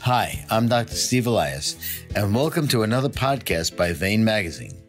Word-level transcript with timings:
Hi, 0.00 0.44
I'm 0.50 0.68
Dr. 0.68 0.94
Steve 0.96 1.26
Elias, 1.26 1.76
and 2.14 2.34
welcome 2.34 2.68
to 2.68 2.82
another 2.82 3.08
podcast 3.08 3.74
by 3.74 3.94
Vein 3.94 4.22
Magazine, 4.22 4.82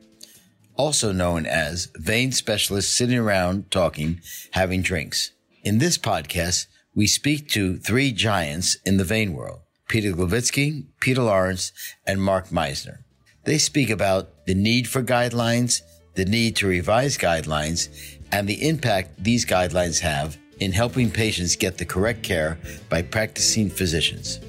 also 0.75 1.13
known 1.13 1.45
as 1.45 1.89
Vein 1.95 2.33
Specialists 2.33 2.93
Sitting 2.93 3.17
Around 3.17 3.71
Talking, 3.71 4.19
Having 4.51 4.81
Drinks. 4.81 5.31
In 5.63 5.77
this 5.77 5.97
podcast, 5.97 6.67
we 6.93 7.07
speak 7.07 7.47
to 7.51 7.77
three 7.77 8.11
giants 8.11 8.77
in 8.85 8.97
the 8.97 9.05
vein 9.05 9.33
world 9.33 9.61
Peter 9.87 10.11
Gloviczki, 10.11 10.85
Peter 10.99 11.21
Lawrence, 11.21 11.71
and 12.05 12.21
Mark 12.21 12.51
Meissner. 12.51 13.05
They 13.45 13.57
speak 13.57 13.89
about 13.89 14.45
the 14.45 14.53
need 14.53 14.87
for 14.87 15.01
guidelines, 15.01 15.81
the 16.15 16.25
need 16.25 16.55
to 16.57 16.67
revise 16.67 17.17
guidelines, 17.17 17.87
and 18.31 18.47
the 18.47 18.67
impact 18.67 19.23
these 19.23 19.45
guidelines 19.45 19.99
have 19.99 20.37
in 20.59 20.71
helping 20.71 21.11
patients 21.11 21.55
get 21.55 21.77
the 21.77 21.85
correct 21.85 22.23
care 22.23 22.57
by 22.89 23.01
practicing 23.01 23.69
physicians. 23.69 24.39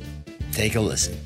Take 0.53 0.75
a 0.75 0.81
listen. 0.81 1.17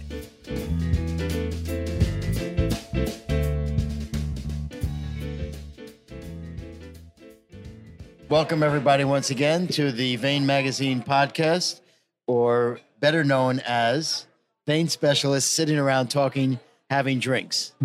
Welcome, 8.29 8.63
everybody, 8.63 9.03
once 9.03 9.31
again 9.31 9.67
to 9.69 9.91
the 9.91 10.15
Vein 10.15 10.47
Magazine 10.47 11.03
podcast, 11.03 11.81
or 12.29 12.79
better 13.01 13.25
known 13.25 13.61
as 13.67 14.27
Vein 14.69 14.89
Specialists 14.89 15.51
Sitting 15.51 15.77
Around 15.79 16.11
Talking, 16.11 16.61
Having 16.89 17.21
Drinks. 17.21 17.73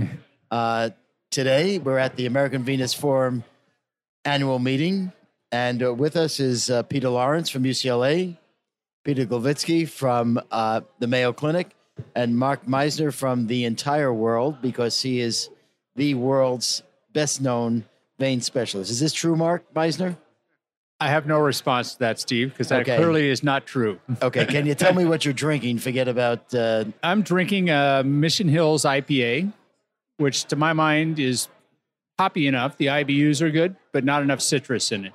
Uh, 0.51 0.91
today, 1.31 1.79
we're 1.79 1.97
at 1.97 2.15
the 2.15 2.27
American 2.27 2.63
Venous 2.63 2.93
Forum 2.93 3.43
annual 4.25 4.59
meeting, 4.59 5.11
and 5.51 5.81
uh, 5.83 5.93
with 5.93 6.15
us 6.15 6.39
is 6.39 6.69
uh, 6.69 6.83
Peter 6.83 7.09
Lawrence 7.09 7.49
from 7.49 7.63
UCLA, 7.63 8.37
Peter 9.03 9.25
Gloviczki 9.25 9.87
from 9.87 10.39
uh, 10.51 10.81
the 10.99 11.07
Mayo 11.07 11.31
Clinic, 11.31 11.75
and 12.15 12.37
Mark 12.37 12.67
Meissner 12.67 13.13
from 13.13 13.47
the 13.47 13.63
entire 13.65 14.13
world 14.13 14.61
because 14.61 15.01
he 15.01 15.19
is 15.21 15.49
the 15.95 16.13
world's 16.15 16.83
best 17.13 17.39
known 17.41 17.85
vein 18.19 18.41
specialist. 18.41 18.91
Is 18.91 18.99
this 18.99 19.13
true, 19.13 19.35
Mark 19.35 19.63
Meissner? 19.73 20.17
I 20.99 21.09
have 21.09 21.25
no 21.27 21.39
response 21.39 21.93
to 21.93 21.99
that, 21.99 22.19
Steve, 22.19 22.49
because 22.51 22.69
that 22.69 22.81
Okay. 22.81 22.95
clearly 22.95 23.29
is 23.29 23.43
not 23.43 23.65
true. 23.65 23.99
Okay, 24.21 24.45
can 24.45 24.65
you 24.65 24.75
tell 24.75 24.93
me 24.93 25.03
what 25.05 25.25
you're 25.25 25.33
drinking? 25.33 25.77
Forget 25.79 26.07
about. 26.07 26.53
Uh, 26.53 26.85
I'm 27.03 27.21
drinking 27.21 27.69
a 27.69 28.01
Mission 28.03 28.47
Hills 28.47 28.83
IPA, 28.85 29.51
which 30.17 30.45
to 30.45 30.55
my 30.55 30.71
mind 30.71 31.19
is 31.19 31.49
hoppy 32.19 32.47
enough. 32.47 32.77
The 32.77 32.87
IBUs 32.87 33.41
are 33.41 33.49
good, 33.51 33.75
but 33.91 34.03
not 34.03 34.21
enough 34.21 34.41
citrus 34.41 34.91
in 34.91 35.05
it. 35.05 35.13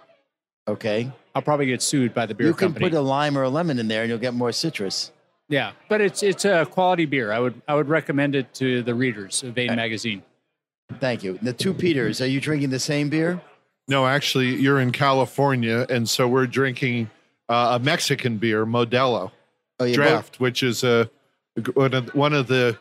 okay, 0.69 1.11
I'll 1.35 1.43
probably 1.43 1.67
get 1.67 1.83
sued 1.83 2.13
by 2.15 2.27
the 2.27 2.35
beer 2.35 2.49
you 2.49 2.55
can 2.55 2.69
company. 2.69 2.87
put 2.91 2.97
a 2.97 3.01
lime 3.01 3.37
or 3.39 3.43
a 3.45 3.49
lemon 3.49 3.79
in 3.79 3.89
there, 3.89 4.03
and 4.03 4.11
you'll 4.11 4.19
get 4.19 4.35
more 4.35 4.53
citrus. 4.53 5.13
yeah, 5.49 5.73
but 5.89 6.01
it's 6.01 6.23
it's 6.23 6.45
a 6.45 6.67
quality 6.67 7.07
beer. 7.07 7.33
I 7.33 7.39
would 7.41 7.61
I 7.69 7.75
would 7.75 7.89
recommend 7.89 8.35
it 8.35 8.53
to 8.55 8.83
the 8.83 8.95
readers 8.95 9.43
of 9.43 9.55
Vein 9.55 9.75
magazine. 9.77 10.23
Thank 10.99 11.23
you. 11.23 11.39
The 11.41 11.53
two 11.53 11.73
Peters, 11.73 12.21
are 12.21 12.27
you 12.27 12.41
drinking 12.41 12.71
the 12.71 12.81
same 12.81 13.09
beer? 13.11 13.41
No, 13.87 14.07
actually, 14.07 14.57
you're 14.57 14.81
in 14.81 14.91
California, 14.93 15.87
and 15.89 16.09
so 16.09 16.27
we're 16.29 16.47
drinking 16.47 17.11
uh, 17.49 17.79
a 17.81 17.83
Mexican 17.85 18.39
beer, 18.39 18.67
Modelo 18.67 19.31
Oh, 19.79 19.85
you 19.85 19.95
Draft, 19.95 20.41
which 20.41 20.63
is 20.63 20.85
a 20.85 21.09
one 21.75 21.95
of, 21.95 22.15
one 22.15 22.33
of 22.35 22.47
the 22.49 22.79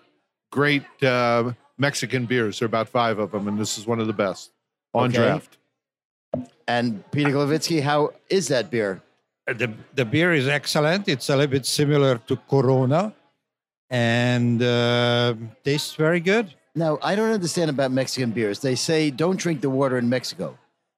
great 0.51 0.83
uh, 1.03 1.53
Mexican 1.79 2.25
beers. 2.25 2.59
There 2.59 2.65
are 2.65 2.67
about 2.75 2.89
five 2.89 3.17
of 3.17 3.31
them, 3.31 3.47
and 3.47 3.57
this 3.57 3.77
is 3.77 3.87
one 3.87 3.99
of 3.99 4.07
the 4.07 4.13
best 4.13 4.51
on 4.93 5.05
Okay. 5.05 5.15
draft. 5.17 5.57
And 6.67 7.03
Peter 7.11 7.31
Gloviczki, 7.31 7.81
how 7.81 8.13
is 8.29 8.47
that 8.49 8.69
beer? 8.69 9.01
the 9.47 9.73
the 9.95 10.05
beer 10.05 10.31
is 10.31 10.47
excellent. 10.47 11.07
It's 11.07 11.27
a 11.29 11.35
little 11.35 11.49
bit 11.49 11.65
similar 11.65 12.19
to 12.27 12.35
Corona, 12.47 13.15
and 13.89 14.61
uh, 14.61 15.33
tastes 15.63 15.95
very 15.95 16.19
good. 16.19 16.53
Now, 16.75 16.99
I 17.01 17.15
don't 17.15 17.31
understand 17.31 17.71
about 17.71 17.89
Mexican 17.91 18.29
beers. 18.29 18.59
They 18.59 18.75
say 18.75 19.09
don't 19.09 19.39
drink 19.39 19.61
the 19.61 19.69
water 19.71 19.97
in 19.97 20.07
Mexico. 20.07 20.55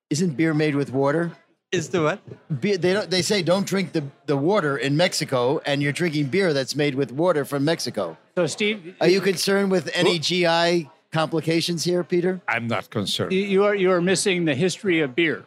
Isn't 0.09 0.35
beer 0.35 0.53
made 0.53 0.75
with 0.75 0.91
water? 0.91 1.31
Is 1.71 1.87
the 1.89 2.01
what? 2.03 2.59
Beer, 2.61 2.77
they 2.77 2.91
don't. 2.93 3.09
They 3.09 3.21
say 3.21 3.41
don't 3.41 3.65
drink 3.65 3.93
the, 3.93 4.03
the 4.25 4.35
water 4.35 4.75
in 4.77 4.97
Mexico, 4.97 5.59
and 5.65 5.81
you're 5.81 5.93
drinking 5.93 6.25
beer 6.25 6.51
that's 6.53 6.75
made 6.75 6.95
with 6.95 7.13
water 7.13 7.45
from 7.45 7.63
Mexico. 7.63 8.17
So, 8.35 8.45
Steve, 8.47 8.95
Are 8.99 9.07
you 9.07 9.21
concerned 9.21 9.71
with 9.71 9.89
any 9.93 10.19
GI 10.19 10.89
complications 11.13 11.85
here, 11.85 12.03
Peter? 12.03 12.41
I'm 12.47 12.67
not 12.67 12.89
concerned. 12.89 13.31
you- 13.31 13.41
you 13.45 13.63
are 13.63 13.73
you 13.73 13.89
are 13.91 14.01
missing 14.01 14.43
the 14.43 14.53
history 14.53 14.99
of 14.99 15.15
beer, 15.15 15.45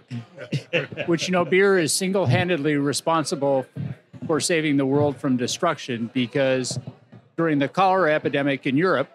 which 1.07 1.29
you 1.29 1.33
know 1.33 1.45
beer 1.45 1.79
is 1.79 1.93
single 1.93 2.25
handedly 2.25 2.77
responsible 2.77 3.67
for 4.27 4.41
saving 4.41 4.79
the 4.79 4.87
world 4.87 5.19
from 5.19 5.37
destruction 5.37 6.11
because 6.15 6.79
during 7.37 7.59
the 7.59 7.69
cholera 7.69 8.15
epidemic 8.15 8.67
in 8.67 8.79
Europe, 8.79 9.11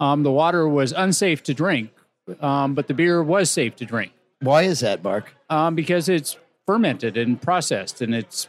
um, 0.00 0.24
the 0.24 0.32
water 0.32 0.68
was 0.68 0.90
unsafe 0.92 1.44
to 1.44 1.54
drink, 1.54 1.92
um, 2.40 2.74
but 2.74 2.88
the 2.88 2.94
beer 2.94 3.22
was 3.22 3.52
safe 3.52 3.76
to 3.76 3.84
drink 3.84 4.10
Why 4.44 4.62
is 4.62 4.80
that, 4.80 5.02
Mark? 5.02 5.34
um, 5.50 5.74
because 5.74 6.08
it's 6.08 6.36
fermented 6.66 7.16
and 7.16 7.40
processed 7.40 8.00
and 8.00 8.14
it's 8.14 8.48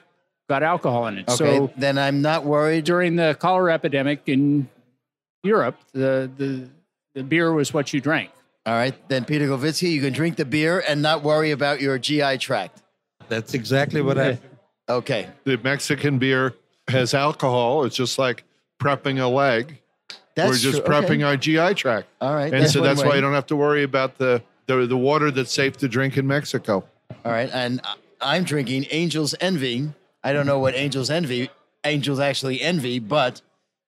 got 0.50 0.64
alcohol 0.64 1.08
in 1.08 1.18
it. 1.20 1.30
Okay, 1.30 1.36
So 1.58 1.72
then 1.78 1.98
I'm 1.98 2.22
not 2.22 2.46
worried. 2.46 2.84
during 2.86 3.16
the 3.16 3.36
cholera 3.40 3.74
epidemic 3.74 4.22
in 4.28 4.70
Europe, 5.44 5.78
the, 5.94 6.30
the 6.38 6.70
the 7.14 7.24
beer 7.24 7.52
was 7.54 7.74
what 7.74 7.94
you 7.94 8.02
drank. 8.02 8.30
All 8.66 8.74
right, 8.74 8.94
then 9.10 9.26
Peter 9.26 9.48
Gloviczki, 9.48 9.92
you 9.92 10.02
can 10.02 10.12
drink 10.12 10.36
the 10.38 10.44
beer 10.46 10.84
and 10.88 11.02
not 11.02 11.24
worry 11.24 11.52
about 11.52 11.80
your 11.82 11.98
GI 12.00 12.40
tract. 12.40 12.82
That's 13.30 13.54
exactly 13.54 14.02
what 14.02 14.18
I. 14.18 14.40
Okay, 14.88 15.28
The 15.46 15.58
Mexican 15.58 16.20
beer 16.20 16.54
has 16.90 17.16
alcohol. 17.16 17.86
It's 17.86 17.96
just 17.96 18.20
like 18.20 18.44
prepping 18.80 19.20
a 19.20 19.26
leg. 19.28 19.82
that's 20.36 20.48
we're 20.50 20.58
just 20.58 20.86
true. 20.86 20.94
Okay. 20.96 21.08
prepping 21.08 21.26
our 21.26 21.36
GI 21.38 21.74
tract, 21.74 22.08
All 22.22 22.36
right, 22.36 22.54
and 22.54 22.70
so 22.70 22.82
one 22.82 22.90
that's 22.90 23.04
why 23.04 23.16
you 23.16 23.22
don't 23.22 23.34
have 23.34 23.48
to 23.48 23.56
worry 23.56 23.82
about 23.82 24.20
the, 24.20 24.44
the 24.68 24.86
the 24.88 24.98
water 24.98 25.32
that's 25.32 25.52
safe 25.52 25.78
to 25.78 25.88
drink 25.88 26.18
in 26.18 26.26
Mexico. 26.28 26.86
All 27.24 27.32
right, 27.32 27.50
and 27.54 27.82
I- 27.84 27.96
I'm 28.22 28.44
drinking 28.44 28.86
Angel's 28.88 29.36
Envy. 29.40 29.90
I 30.24 30.34
don't 30.34 30.46
know 30.48 30.58
what 30.60 30.74
Angel's 30.76 31.10
Envy, 31.10 31.50
Angels 31.84 32.20
actually 32.20 32.62
envy, 32.62 32.98
but 33.00 33.42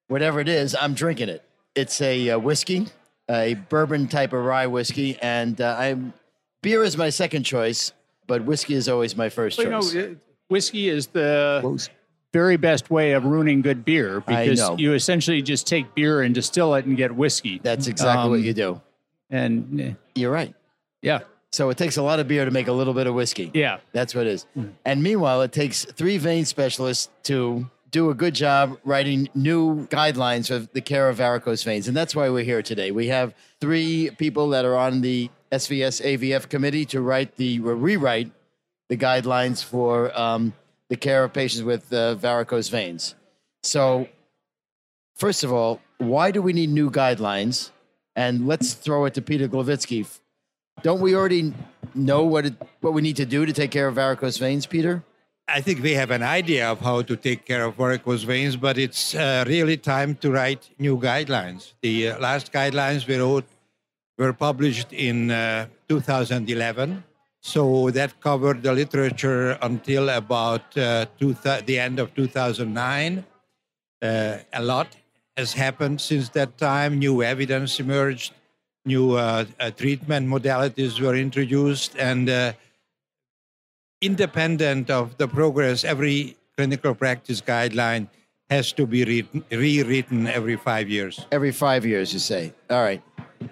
whatever 0.07 0.39
it 0.39 0.47
is, 0.49 0.75
I'm 0.79 0.93
drinking 0.93 1.29
it. 1.29 1.43
It's 1.73 1.99
a 2.01 2.31
uh, 2.31 2.39
whiskey, 2.39 2.87
a 3.29 3.55
bourbon 3.69 4.07
type 4.07 4.33
of 4.33 4.43
rye 4.43 4.67
whiskey, 4.67 5.17
and 5.21 5.59
uh, 5.59 5.75
I'm 5.79 6.13
beer 6.61 6.83
is 6.83 6.95
my 6.97 7.09
second 7.09 7.43
choice, 7.43 7.91
but 8.27 8.43
whiskey 8.43 8.75
is 8.75 8.87
always 8.89 9.15
my 9.15 9.29
first 9.29 9.57
Well, 9.57 9.65
you 9.65 9.71
know, 9.71 9.81
choice. 9.81 9.95
uh, 9.95 10.15
whiskey 10.49 10.89
is 10.89 11.07
the 11.07 11.57
Close. 11.61 11.89
very 12.33 12.57
best 12.57 12.91
way 12.91 13.13
of 13.13 13.25
ruining 13.25 13.61
good 13.61 13.83
beer 13.85 14.21
because 14.21 14.61
you 14.77 14.93
essentially 14.93 15.41
just 15.41 15.65
take 15.65 15.95
beer 15.95 16.21
and 16.21 16.35
distill 16.35 16.75
it 16.75 16.85
and 16.85 16.95
get 16.97 17.15
whiskey. 17.15 17.59
That's 17.63 17.87
exactly 17.87 18.29
what 18.29 18.39
Um, 18.39 18.43
you 18.43 18.53
do. 18.53 18.81
And 19.31 19.81
eh, 19.81 19.93
You're 20.15 20.31
right. 20.31 20.53
Yeah, 21.01 21.19
So 21.51 21.69
it 21.69 21.77
takes 21.77 21.97
a 21.97 22.01
lot 22.01 22.19
of 22.19 22.27
beer 22.27 22.43
to 22.45 22.51
make 22.51 22.67
a 22.67 22.71
little 22.73 22.93
bit 22.93 23.07
of 23.07 23.13
whiskey. 23.13 23.51
yeah. 23.53 23.77
That's 23.93 24.13
what 24.15 24.27
it 24.27 24.31
is. 24.31 24.45
And 24.85 25.03
meanwhile, 25.03 25.41
it 25.41 25.51
takes 25.51 25.85
three 25.85 26.17
vein 26.17 26.45
specialists 26.45 27.09
to 27.23 27.69
do 27.91 28.09
a 28.09 28.13
good 28.13 28.35
job 28.35 28.77
writing 28.83 29.29
new 29.33 29.87
guidelines 29.87 30.47
for 30.47 30.59
the 30.73 30.81
care 30.81 31.07
of 31.09 31.17
varicose 31.17 31.63
veins. 31.63 31.87
And 31.87 31.95
that's 31.95 32.15
why 32.15 32.29
we're 32.29 32.43
here 32.43 32.61
today. 32.61 32.91
We 32.91 33.07
have 33.07 33.33
three 33.61 34.09
people 34.17 34.49
that 34.49 34.65
are 34.65 34.75
on 34.75 35.01
the 35.01 35.29
SVS 35.51 36.01
AVF 36.03 36.49
committee 36.49 36.83
to 36.85 36.99
write 37.01 37.37
the 37.37 37.59
rewrite 37.59 38.31
the 38.89 38.97
guidelines 38.97 39.63
for 39.63 40.17
um, 40.19 40.53
the 40.89 40.97
care 40.97 41.23
of 41.23 41.31
patients 41.33 41.63
with 41.63 41.91
uh, 41.93 42.15
varicose 42.15 42.69
veins. 42.69 43.15
So, 43.63 44.07
first 45.15 45.43
of 45.43 45.51
all, 45.53 45.81
why 45.97 46.31
do 46.31 46.41
we 46.41 46.53
need 46.53 46.69
new 46.69 46.89
guidelines? 46.89 47.71
And 48.15 48.47
let's 48.47 48.73
throw 48.73 49.05
it 49.05 49.13
to 49.15 49.21
Peter 49.21 49.47
Gloviczki. 49.47 50.07
Don't 50.83 51.01
we 51.01 51.15
already 51.15 51.53
know 51.95 52.23
what 52.23 52.45
it, 52.45 52.53
what 52.81 52.93
we 52.93 53.01
need 53.01 53.15
to 53.17 53.25
do 53.25 53.45
to 53.45 53.53
take 53.53 53.71
care 53.71 53.87
of 53.87 53.95
varicose 53.95 54.37
veins, 54.37 54.65
Peter? 54.65 55.03
I 55.47 55.61
think 55.61 55.81
we 55.81 55.93
have 55.93 56.11
an 56.11 56.23
idea 56.23 56.69
of 56.69 56.81
how 56.81 57.01
to 57.03 57.15
take 57.15 57.45
care 57.45 57.63
of 57.63 57.75
varicose 57.75 58.23
veins, 58.23 58.57
but 58.57 58.77
it's 58.77 59.15
uh, 59.15 59.45
really 59.47 59.77
time 59.77 60.15
to 60.15 60.31
write 60.31 60.69
new 60.77 60.97
guidelines. 60.97 61.73
The 61.81 62.09
uh, 62.09 62.19
last 62.19 62.51
guidelines 62.51 63.07
we 63.07 63.17
wrote 63.17 63.45
were 64.17 64.33
published 64.33 64.91
in 64.91 65.31
uh, 65.31 65.67
2011. 65.87 67.03
So 67.39 67.89
that 67.91 68.19
covered 68.19 68.61
the 68.61 68.73
literature 68.73 69.57
until 69.61 70.09
about 70.09 70.77
uh, 70.77 71.05
thou- 71.19 71.61
the 71.61 71.79
end 71.79 71.99
of 71.99 72.13
2009. 72.13 73.23
Uh, 74.01 74.37
a 74.51 74.61
lot 74.61 74.97
has 75.37 75.53
happened 75.53 76.01
since 76.01 76.29
that 76.29 76.57
time. 76.57 76.99
New 76.99 77.23
evidence 77.23 77.79
emerged, 77.79 78.33
new 78.87 79.13
uh, 79.13 79.45
uh, 79.59 79.71
treatment 79.71 80.27
modalities 80.27 80.99
were 80.99 81.15
introduced, 81.15 81.95
and 81.97 82.29
uh, 82.29 82.53
independent 84.01 84.89
of 84.89 85.17
the 85.17 85.27
progress, 85.27 85.83
every 85.83 86.37
clinical 86.55 86.95
practice 86.95 87.41
guideline 87.41 88.07
has 88.49 88.71
to 88.71 88.87
be 88.87 89.03
written, 89.03 89.43
rewritten 89.51 90.27
every 90.27 90.55
five 90.55 90.89
years. 90.89 91.25
Every 91.31 91.51
five 91.51 91.85
years, 91.85 92.13
you 92.13 92.19
say. 92.19 92.53
All 92.69 92.81
right. 92.81 93.03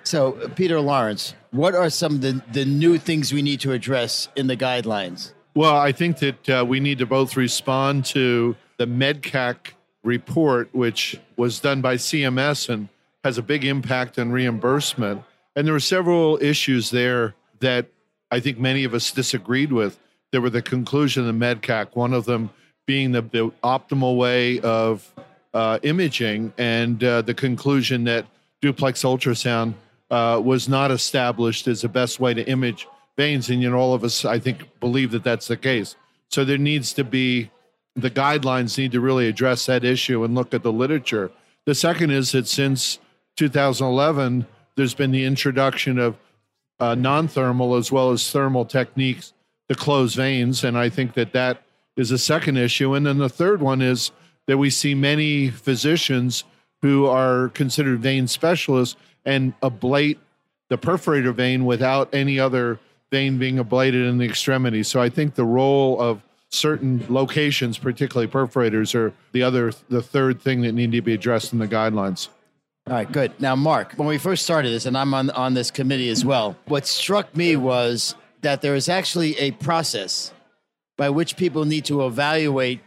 So, 0.03 0.33
uh, 0.33 0.47
Peter 0.49 0.79
Lawrence, 0.79 1.35
what 1.51 1.75
are 1.75 1.89
some 1.89 2.15
of 2.15 2.21
the, 2.21 2.41
the 2.53 2.65
new 2.65 2.97
things 2.97 3.33
we 3.33 3.41
need 3.41 3.59
to 3.59 3.73
address 3.73 4.29
in 4.35 4.47
the 4.47 4.57
guidelines? 4.57 5.33
Well, 5.53 5.75
I 5.77 5.91
think 5.91 6.19
that 6.19 6.49
uh, 6.49 6.65
we 6.67 6.79
need 6.79 6.97
to 6.99 7.05
both 7.05 7.37
respond 7.37 8.05
to 8.05 8.55
the 8.77 8.85
MedCAC 8.85 9.55
report, 10.03 10.69
which 10.73 11.19
was 11.37 11.59
done 11.59 11.81
by 11.81 11.95
CMS 11.95 12.69
and 12.69 12.89
has 13.25 13.39
a 13.39 13.41
big 13.41 13.65
impact 13.65 14.19
on 14.19 14.31
reimbursement. 14.31 15.23
And 15.55 15.65
there 15.65 15.73
were 15.73 15.79
several 15.79 16.37
issues 16.43 16.91
there 16.91 17.33
that 17.59 17.87
I 18.29 18.39
think 18.39 18.59
many 18.59 18.83
of 18.83 18.93
us 18.93 19.11
disagreed 19.11 19.71
with. 19.71 19.97
There 20.31 20.41
were 20.41 20.51
the 20.51 20.61
conclusion 20.61 21.27
of 21.27 21.35
MedCAC, 21.35 21.95
one 21.95 22.13
of 22.13 22.25
them 22.25 22.51
being 22.85 23.13
the, 23.13 23.23
the 23.23 23.51
optimal 23.63 24.15
way 24.15 24.59
of 24.59 25.11
uh, 25.55 25.79
imaging, 25.81 26.53
and 26.59 27.03
uh, 27.03 27.23
the 27.23 27.33
conclusion 27.33 28.03
that 28.03 28.27
duplex 28.61 29.01
ultrasound 29.01 29.73
uh, 30.11 30.39
was 30.43 30.69
not 30.69 30.91
established 30.91 31.67
as 31.67 31.81
the 31.81 31.89
best 31.89 32.19
way 32.19 32.35
to 32.35 32.47
image 32.47 32.87
veins. 33.17 33.49
And 33.49 33.59
you 33.59 33.71
know, 33.71 33.77
all 33.77 33.95
of 33.95 34.03
us, 34.03 34.23
I 34.23 34.37
think, 34.37 34.79
believe 34.79 35.09
that 35.11 35.23
that's 35.23 35.47
the 35.47 35.57
case. 35.57 35.95
So 36.29 36.45
there 36.45 36.59
needs 36.59 36.93
to 36.93 37.03
be 37.03 37.49
the 37.95 38.11
guidelines 38.11 38.77
need 38.77 38.91
to 38.91 38.99
really 38.99 39.27
address 39.27 39.65
that 39.65 39.83
issue 39.83 40.23
and 40.23 40.35
look 40.35 40.53
at 40.53 40.61
the 40.61 40.71
literature. 40.71 41.31
The 41.65 41.73
second 41.73 42.11
is 42.11 42.31
that 42.33 42.47
since 42.47 42.99
2011, 43.35 44.45
there's 44.75 44.93
been 44.93 45.11
the 45.11 45.25
introduction 45.25 45.99
of 45.99 46.17
uh, 46.79 46.95
non-thermal 46.95 47.75
as 47.75 47.91
well 47.91 48.11
as 48.11 48.29
thermal 48.31 48.65
techniques 48.65 49.33
to 49.69 49.75
close 49.75 50.15
veins, 50.15 50.63
and 50.63 50.77
I 50.77 50.89
think 50.89 51.13
that 51.13 51.33
that 51.33 51.63
is 51.95 52.11
a 52.11 52.17
second 52.17 52.57
issue. 52.57 52.93
And 52.93 53.05
then 53.05 53.17
the 53.17 53.29
third 53.29 53.61
one 53.61 53.81
is 53.81 54.11
that 54.47 54.57
we 54.57 54.69
see 54.69 54.93
many 54.93 55.49
physicians 55.49 56.43
who 56.81 57.05
are 57.05 57.49
considered 57.49 57.99
vein 57.99 58.27
specialists 58.27 58.95
and 59.25 59.59
ablate 59.61 60.17
the 60.69 60.77
perforator 60.77 61.33
vein 61.33 61.65
without 61.65 62.13
any 62.13 62.39
other 62.39 62.79
vein 63.11 63.37
being 63.37 63.55
ablated 63.55 64.07
in 64.07 64.17
the 64.17 64.25
extremity. 64.25 64.83
So 64.83 65.01
I 65.01 65.09
think 65.09 65.35
the 65.35 65.45
role 65.45 65.99
of 65.99 66.21
certain 66.49 67.05
locations, 67.09 67.77
particularly 67.77 68.31
perforators, 68.31 68.93
are 68.93 69.13
the 69.31 69.43
other, 69.43 69.71
the 69.89 70.01
third 70.01 70.41
thing 70.41 70.61
that 70.61 70.73
need 70.73 70.91
to 70.91 71.01
be 71.01 71.13
addressed 71.13 71.53
in 71.53 71.59
the 71.59 71.67
guidelines. 71.67 72.29
All 72.87 72.93
right, 72.93 73.11
good. 73.11 73.33
Now, 73.41 73.55
Mark, 73.55 73.93
when 73.93 74.07
we 74.07 74.19
first 74.19 74.43
started 74.43 74.69
this, 74.69 74.85
and 74.85 74.95
I'm 74.95 75.11
on, 75.15 75.31
on 75.31 75.55
this 75.55 75.71
committee 75.71 76.09
as 76.09 76.23
well, 76.23 76.55
what 76.67 76.85
struck 76.85 77.35
me 77.35 77.55
was 77.55 78.13
that 78.41 78.61
there 78.61 78.75
is 78.75 78.89
actually 78.89 79.35
a 79.39 79.51
process 79.51 80.31
by 80.95 81.09
which 81.09 81.35
people 81.35 81.65
need 81.65 81.85
to 81.85 82.05
evaluate 82.05 82.81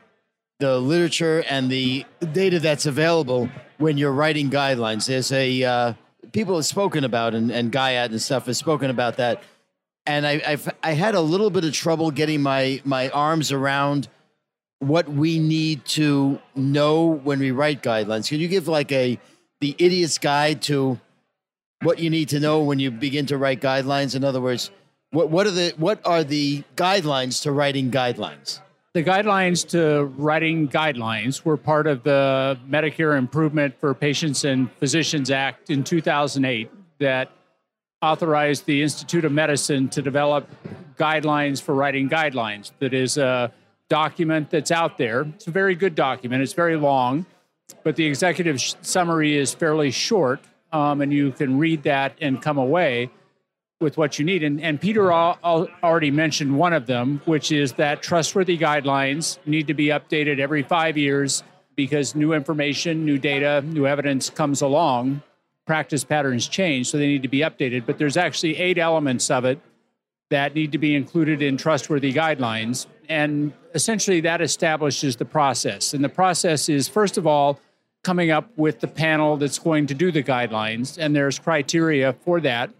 the 0.60 0.78
literature 0.78 1.42
and 1.48 1.68
the 1.68 2.06
data 2.32 2.60
that's 2.60 2.86
available 2.86 3.50
when 3.78 3.98
you're 3.98 4.12
writing 4.12 4.50
guidelines. 4.50 5.08
There's 5.08 5.32
a, 5.32 5.64
uh, 5.64 5.94
people 6.30 6.54
have 6.54 6.66
spoken 6.66 7.02
about, 7.02 7.34
and, 7.34 7.50
and 7.50 7.72
Guyatt 7.72 8.12
and 8.12 8.22
stuff 8.22 8.46
has 8.46 8.56
spoken 8.56 8.90
about 8.90 9.16
that. 9.16 9.42
And 10.06 10.24
I, 10.24 10.40
I've, 10.46 10.72
I 10.80 10.92
had 10.92 11.16
a 11.16 11.20
little 11.20 11.50
bit 11.50 11.64
of 11.64 11.72
trouble 11.72 12.12
getting 12.12 12.40
my, 12.40 12.80
my 12.84 13.08
arms 13.08 13.50
around 13.50 14.06
what 14.78 15.08
we 15.08 15.40
need 15.40 15.84
to 15.86 16.40
know 16.54 17.04
when 17.04 17.40
we 17.40 17.50
write 17.50 17.82
guidelines. 17.82 18.28
Can 18.28 18.38
you 18.38 18.46
give 18.46 18.68
like 18.68 18.92
a, 18.92 19.18
the 19.60 19.74
idiot's 19.78 20.18
guide 20.18 20.62
to 20.62 20.98
what 21.82 21.98
you 21.98 22.10
need 22.10 22.28
to 22.30 22.40
know 22.40 22.60
when 22.62 22.78
you 22.78 22.90
begin 22.90 23.26
to 23.26 23.38
write 23.38 23.60
guidelines. 23.60 24.14
In 24.14 24.24
other 24.24 24.40
words, 24.40 24.70
what 25.10 25.30
what 25.30 25.46
are 25.46 25.50
the 25.50 25.74
what 25.76 26.00
are 26.04 26.24
the 26.24 26.64
guidelines 26.76 27.42
to 27.42 27.52
writing 27.52 27.90
guidelines? 27.90 28.60
The 28.94 29.04
guidelines 29.04 29.68
to 29.70 30.04
writing 30.16 30.68
guidelines 30.68 31.44
were 31.44 31.56
part 31.56 31.86
of 31.86 32.02
the 32.02 32.58
Medicare 32.68 33.16
Improvement 33.16 33.78
for 33.78 33.94
Patients 33.94 34.44
and 34.44 34.72
Physicians 34.72 35.30
Act 35.30 35.70
in 35.70 35.84
2008 35.84 36.70
that 36.98 37.30
authorized 38.02 38.66
the 38.66 38.82
Institute 38.82 39.24
of 39.24 39.32
Medicine 39.32 39.88
to 39.90 40.02
develop 40.02 40.48
guidelines 40.96 41.60
for 41.62 41.74
writing 41.74 42.08
guidelines. 42.08 42.72
That 42.80 42.94
is 42.94 43.18
a 43.18 43.52
document 43.88 44.50
that's 44.50 44.70
out 44.70 44.98
there. 44.98 45.22
It's 45.22 45.46
a 45.46 45.50
very 45.52 45.74
good 45.74 45.94
document. 45.94 46.42
It's 46.42 46.54
very 46.54 46.76
long 46.76 47.26
but 47.88 47.96
the 47.96 48.04
executive 48.04 48.60
sh- 48.60 48.74
summary 48.82 49.36
is 49.36 49.54
fairly 49.54 49.90
short, 49.90 50.40
um, 50.72 51.00
and 51.00 51.12
you 51.12 51.32
can 51.32 51.58
read 51.58 51.82
that 51.84 52.14
and 52.20 52.42
come 52.42 52.58
away 52.58 53.10
with 53.80 53.96
what 53.96 54.18
you 54.18 54.24
need. 54.24 54.42
And, 54.42 54.60
and 54.60 54.78
Peter 54.80 55.10
al- 55.10 55.38
al- 55.42 55.68
already 55.82 56.10
mentioned 56.10 56.58
one 56.58 56.72
of 56.72 56.86
them, 56.86 57.22
which 57.24 57.52
is 57.52 57.72
that 57.74 58.02
trustworthy 58.02 58.58
guidelines 58.58 59.38
need 59.46 59.68
to 59.68 59.74
be 59.74 59.86
updated 59.86 60.38
every 60.38 60.62
five 60.62 60.98
years 60.98 61.42
because 61.76 62.14
new 62.14 62.32
information, 62.34 63.06
new 63.06 63.18
data, 63.18 63.62
new 63.62 63.86
evidence 63.86 64.28
comes 64.28 64.60
along. 64.60 65.22
Practice 65.64 66.02
patterns 66.04 66.48
change, 66.48 66.90
so 66.90 66.98
they 66.98 67.06
need 67.06 67.22
to 67.22 67.28
be 67.28 67.38
updated. 67.38 67.86
But 67.86 67.98
there's 67.98 68.16
actually 68.16 68.56
eight 68.56 68.78
elements 68.78 69.30
of 69.30 69.44
it 69.44 69.60
that 70.30 70.54
need 70.54 70.72
to 70.72 70.78
be 70.78 70.94
included 70.94 71.42
in 71.42 71.56
trustworthy 71.56 72.12
guidelines. 72.12 72.86
And 73.08 73.52
essentially, 73.74 74.20
that 74.20 74.40
establishes 74.40 75.16
the 75.16 75.24
process. 75.24 75.94
And 75.94 76.04
the 76.04 76.08
process 76.08 76.68
is, 76.68 76.88
first 76.88 77.16
of 77.16 77.26
all, 77.26 77.58
coming 78.04 78.30
up 78.30 78.50
with 78.56 78.80
the 78.80 78.88
panel 78.88 79.36
that's 79.36 79.58
going 79.58 79.86
to 79.86 79.94
do 79.94 80.12
the 80.12 80.22
guidelines. 80.22 80.98
And 80.98 81.16
there's 81.16 81.38
criteria 81.38 82.12
for 82.12 82.40
that. 82.40 82.70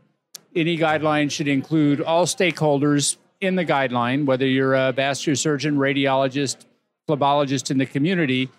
Any 0.54 0.76
guideline 0.76 1.30
should 1.30 1.48
include 1.48 2.00
all 2.00 2.26
stakeholders 2.26 3.16
in 3.40 3.54
the 3.54 3.64
guideline, 3.64 4.26
whether 4.26 4.46
you're 4.46 4.74
a 4.74 4.92
vascular 4.92 5.36
surgeon, 5.36 5.76
radiologist, 5.76 6.66
phlebologist 7.08 7.70
in 7.70 7.78
the 7.78 7.86
community. 7.86 8.50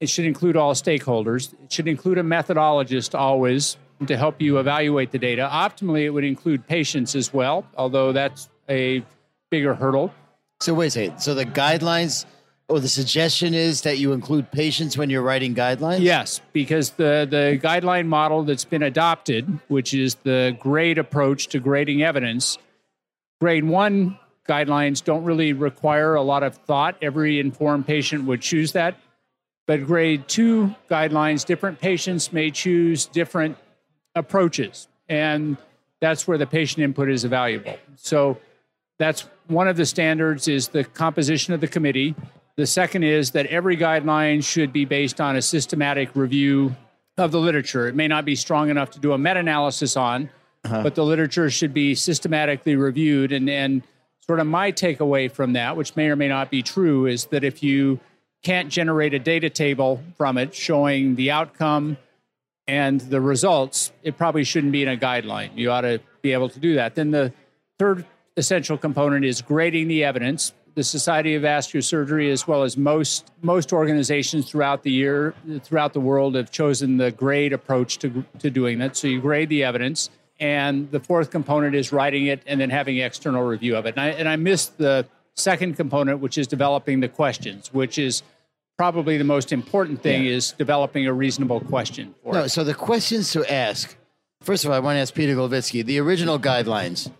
It 0.00 0.08
should 0.08 0.26
include 0.26 0.56
all 0.56 0.74
stakeholders. 0.74 1.54
It 1.64 1.72
should 1.72 1.88
include 1.88 2.18
a 2.18 2.22
methodologist 2.22 3.18
always 3.18 3.76
to 4.06 4.16
help 4.16 4.40
you 4.40 4.58
evaluate 4.58 5.12
the 5.12 5.18
data. 5.18 5.48
Optimally, 5.50 6.02
it 6.02 6.10
would 6.10 6.24
include 6.24 6.66
patients 6.66 7.14
as 7.14 7.32
well, 7.32 7.66
although 7.76 8.12
that's 8.12 8.48
a 8.68 9.04
bigger 9.50 9.74
hurdle. 9.74 10.12
So 10.60 10.74
wait 10.74 10.88
a 10.88 10.90
second. 10.90 11.18
So 11.18 11.34
the 11.34 11.46
guidelines 11.46 12.26
or 12.68 12.80
the 12.80 12.88
suggestion 12.88 13.52
is 13.52 13.82
that 13.82 13.98
you 13.98 14.12
include 14.12 14.50
patients 14.50 14.96
when 14.96 15.10
you're 15.10 15.22
writing 15.22 15.54
guidelines? 15.54 16.00
Yes, 16.00 16.40
because 16.52 16.90
the, 16.92 17.26
the 17.28 17.60
guideline 17.62 18.06
model 18.06 18.42
that's 18.42 18.64
been 18.64 18.82
adopted, 18.82 19.60
which 19.68 19.92
is 19.92 20.14
the 20.16 20.56
grade 20.58 20.98
approach 20.98 21.48
to 21.48 21.60
grading 21.60 22.02
evidence, 22.02 22.56
grade 23.40 23.64
one 23.64 24.18
guidelines 24.48 25.04
don't 25.04 25.24
really 25.24 25.52
require 25.52 26.14
a 26.14 26.22
lot 26.22 26.42
of 26.42 26.56
thought. 26.56 26.96
Every 27.02 27.38
informed 27.38 27.86
patient 27.86 28.24
would 28.24 28.40
choose 28.40 28.72
that. 28.72 28.98
But 29.66 29.86
grade 29.86 30.28
two 30.28 30.74
guidelines, 30.90 31.46
different 31.46 31.80
patients 31.80 32.32
may 32.32 32.50
choose 32.50 33.06
different 33.06 33.56
approaches. 34.14 34.88
And 35.08 35.56
that's 36.00 36.26
where 36.26 36.38
the 36.38 36.46
patient 36.46 36.82
input 36.82 37.08
is 37.08 37.24
valuable. 37.24 37.76
So 37.96 38.38
that's 38.98 39.22
one 39.48 39.68
of 39.68 39.76
the 39.76 39.86
standards 39.86 40.48
is 40.48 40.68
the 40.68 40.84
composition 40.84 41.54
of 41.54 41.60
the 41.60 41.68
committee. 41.68 42.14
The 42.56 42.66
second 42.66 43.02
is 43.02 43.32
that 43.32 43.46
every 43.46 43.76
guideline 43.76 44.44
should 44.44 44.72
be 44.72 44.84
based 44.84 45.20
on 45.20 45.36
a 45.36 45.42
systematic 45.42 46.14
review 46.14 46.76
of 47.18 47.32
the 47.32 47.40
literature. 47.40 47.88
It 47.88 47.94
may 47.94 48.08
not 48.08 48.24
be 48.24 48.36
strong 48.36 48.70
enough 48.70 48.90
to 48.92 49.00
do 49.00 49.12
a 49.12 49.18
meta 49.18 49.40
analysis 49.40 49.96
on, 49.96 50.30
uh-huh. 50.64 50.82
but 50.82 50.94
the 50.94 51.04
literature 51.04 51.50
should 51.50 51.74
be 51.74 51.94
systematically 51.94 52.76
reviewed. 52.76 53.32
And, 53.32 53.48
and 53.50 53.82
sort 54.20 54.40
of 54.40 54.46
my 54.46 54.72
takeaway 54.72 55.30
from 55.30 55.52
that, 55.54 55.76
which 55.76 55.96
may 55.96 56.08
or 56.08 56.16
may 56.16 56.28
not 56.28 56.50
be 56.50 56.62
true, 56.62 57.06
is 57.06 57.26
that 57.26 57.44
if 57.44 57.62
you 57.62 58.00
can't 58.42 58.68
generate 58.68 59.14
a 59.14 59.18
data 59.18 59.50
table 59.50 60.00
from 60.16 60.38
it 60.38 60.54
showing 60.54 61.14
the 61.16 61.30
outcome 61.30 61.96
and 62.66 63.00
the 63.00 63.20
results, 63.20 63.92
it 64.02 64.16
probably 64.16 64.44
shouldn't 64.44 64.72
be 64.72 64.82
in 64.82 64.88
a 64.88 64.96
guideline. 64.96 65.50
You 65.56 65.70
ought 65.70 65.82
to 65.82 66.00
be 66.22 66.32
able 66.32 66.48
to 66.48 66.58
do 66.58 66.74
that. 66.74 66.94
Then 66.94 67.10
the 67.10 67.32
third 67.78 68.04
essential 68.36 68.78
component 68.78 69.24
is 69.24 69.42
grading 69.42 69.88
the 69.88 70.04
evidence. 70.04 70.52
The 70.74 70.82
Society 70.82 71.36
of 71.36 71.42
Vascular 71.42 71.82
Surgery, 71.82 72.30
as 72.32 72.48
well 72.48 72.64
as 72.64 72.76
most 72.76 73.30
most 73.42 73.72
organizations 73.72 74.50
throughout 74.50 74.82
the 74.82 74.90
year, 74.90 75.34
throughout 75.62 75.92
the 75.92 76.00
world, 76.00 76.34
have 76.34 76.50
chosen 76.50 76.96
the 76.96 77.12
grade 77.12 77.52
approach 77.52 77.98
to, 77.98 78.24
to 78.40 78.50
doing 78.50 78.78
that. 78.80 78.96
So 78.96 79.06
you 79.06 79.20
grade 79.20 79.50
the 79.50 79.62
evidence, 79.62 80.10
and 80.40 80.90
the 80.90 80.98
fourth 80.98 81.30
component 81.30 81.76
is 81.76 81.92
writing 81.92 82.26
it 82.26 82.42
and 82.44 82.60
then 82.60 82.70
having 82.70 82.98
external 82.98 83.44
review 83.44 83.76
of 83.76 83.86
it. 83.86 83.94
And 83.96 84.00
I, 84.00 84.08
and 84.08 84.28
I 84.28 84.34
missed 84.34 84.78
the 84.78 85.06
second 85.36 85.76
component, 85.76 86.18
which 86.18 86.38
is 86.38 86.48
developing 86.48 86.98
the 87.00 87.08
questions, 87.08 87.72
which 87.72 87.96
is 87.96 88.24
probably 88.76 89.16
the 89.18 89.24
most 89.24 89.52
important 89.52 90.02
thing 90.02 90.24
yeah. 90.24 90.32
is 90.32 90.52
developing 90.52 91.06
a 91.06 91.12
reasonable 91.12 91.60
question. 91.60 92.14
no, 92.24 92.44
it. 92.44 92.48
so 92.48 92.64
the 92.64 92.74
questions 92.74 93.32
to 93.32 93.50
ask. 93.52 93.96
First 94.40 94.64
of 94.64 94.70
all, 94.70 94.76
I 94.76 94.80
want 94.80 94.96
to 94.96 95.00
ask 95.00 95.14
Peter 95.14 95.34
Gloviczki, 95.34 95.84
the 95.84 95.98
original 96.00 96.38
guidelines 96.38 97.10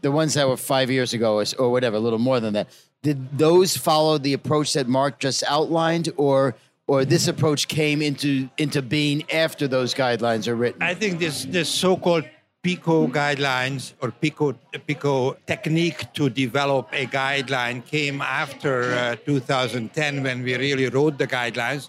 the 0.00 0.10
ones 0.10 0.34
that 0.34 0.48
were 0.48 0.56
five 0.56 0.90
years 0.90 1.12
ago 1.12 1.38
or, 1.38 1.44
or 1.58 1.70
whatever, 1.70 1.96
a 1.96 2.00
little 2.00 2.18
more 2.18 2.40
than 2.40 2.54
that, 2.54 2.68
did 3.02 3.38
those 3.38 3.76
follow 3.76 4.18
the 4.18 4.32
approach 4.32 4.72
that 4.72 4.88
Mark 4.88 5.18
just 5.18 5.42
outlined, 5.44 6.10
or 6.16 6.56
or 6.86 7.04
this 7.04 7.28
approach 7.28 7.68
came 7.68 8.02
into 8.02 8.48
into 8.58 8.82
being 8.82 9.30
after 9.30 9.68
those 9.68 9.94
guidelines 9.94 10.48
are 10.48 10.56
written? 10.56 10.82
I 10.82 10.94
think 10.94 11.18
this 11.18 11.44
this 11.44 11.68
so-called 11.68 12.24
PICO 12.62 13.06
guidelines 13.06 13.92
or 14.00 14.10
PICO 14.10 14.52
PICO 14.86 15.36
technique 15.46 16.12
to 16.12 16.28
develop 16.28 16.88
a 16.92 17.06
guideline 17.06 17.84
came 17.84 18.20
after 18.20 18.94
uh, 18.94 19.16
2010 19.24 20.22
when 20.22 20.42
we 20.42 20.56
really 20.56 20.88
wrote 20.88 21.18
the 21.18 21.26
guidelines, 21.26 21.88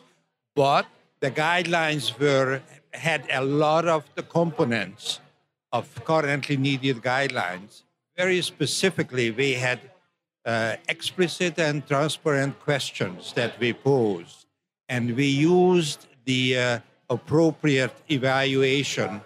but 0.55 0.85
the 1.19 1.31
guidelines 1.31 2.17
were 2.19 2.61
had 2.93 3.23
a 3.31 3.43
lot 3.43 3.88
of 3.88 4.03
the 4.15 4.23
components 4.23 5.19
of 5.71 5.85
currently 6.05 6.57
needed 6.57 6.97
guidelines 6.97 7.83
very 8.19 8.41
specifically, 8.41 9.31
we 9.31 9.53
had 9.53 9.79
uh, 10.45 10.75
explicit 10.89 11.57
and 11.57 11.88
transparent 11.88 12.59
questions 12.59 13.31
that 13.31 13.57
we 13.61 13.71
posed. 13.71 14.45
And 14.89 15.15
we 15.15 15.27
used 15.27 16.05
the 16.25 16.43
uh, 16.57 16.79
appropriate 17.09 17.95
evaluation 18.09 19.21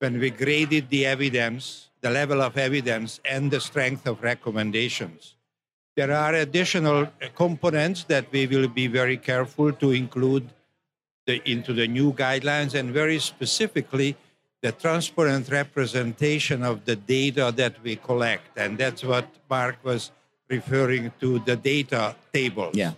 when 0.00 0.18
we 0.18 0.30
graded 0.30 0.88
the 0.88 1.06
evidence, 1.06 1.88
the 2.00 2.10
level 2.10 2.40
of 2.42 2.56
evidence, 2.56 3.20
and 3.24 3.50
the 3.50 3.60
strength 3.60 4.06
of 4.06 4.22
recommendations. 4.22 5.36
There 5.94 6.12
are 6.12 6.34
additional 6.34 7.02
uh, 7.02 7.28
components 7.36 8.04
that 8.04 8.32
we 8.32 8.46
will 8.46 8.68
be 8.68 8.86
very 8.86 9.18
careful 9.18 9.72
to 9.72 9.90
include 9.92 10.48
the, 11.26 11.42
into 11.48 11.74
the 11.74 11.86
new 11.86 12.12
guidelines, 12.14 12.74
and 12.74 12.90
very 12.90 13.18
specifically, 13.18 14.16
the 14.62 14.72
transparent 14.72 15.50
representation 15.50 16.62
of 16.62 16.84
the 16.86 16.96
data 16.96 17.52
that 17.56 17.82
we 17.82 17.96
collect. 17.96 18.56
And 18.56 18.78
that's 18.78 19.04
what 19.04 19.28
Mark 19.48 19.76
was 19.84 20.10
referring 20.48 21.12
to 21.20 21.38
the 21.40 21.56
data 21.56 22.16
table. 22.32 22.70
Yeah. 22.72 22.92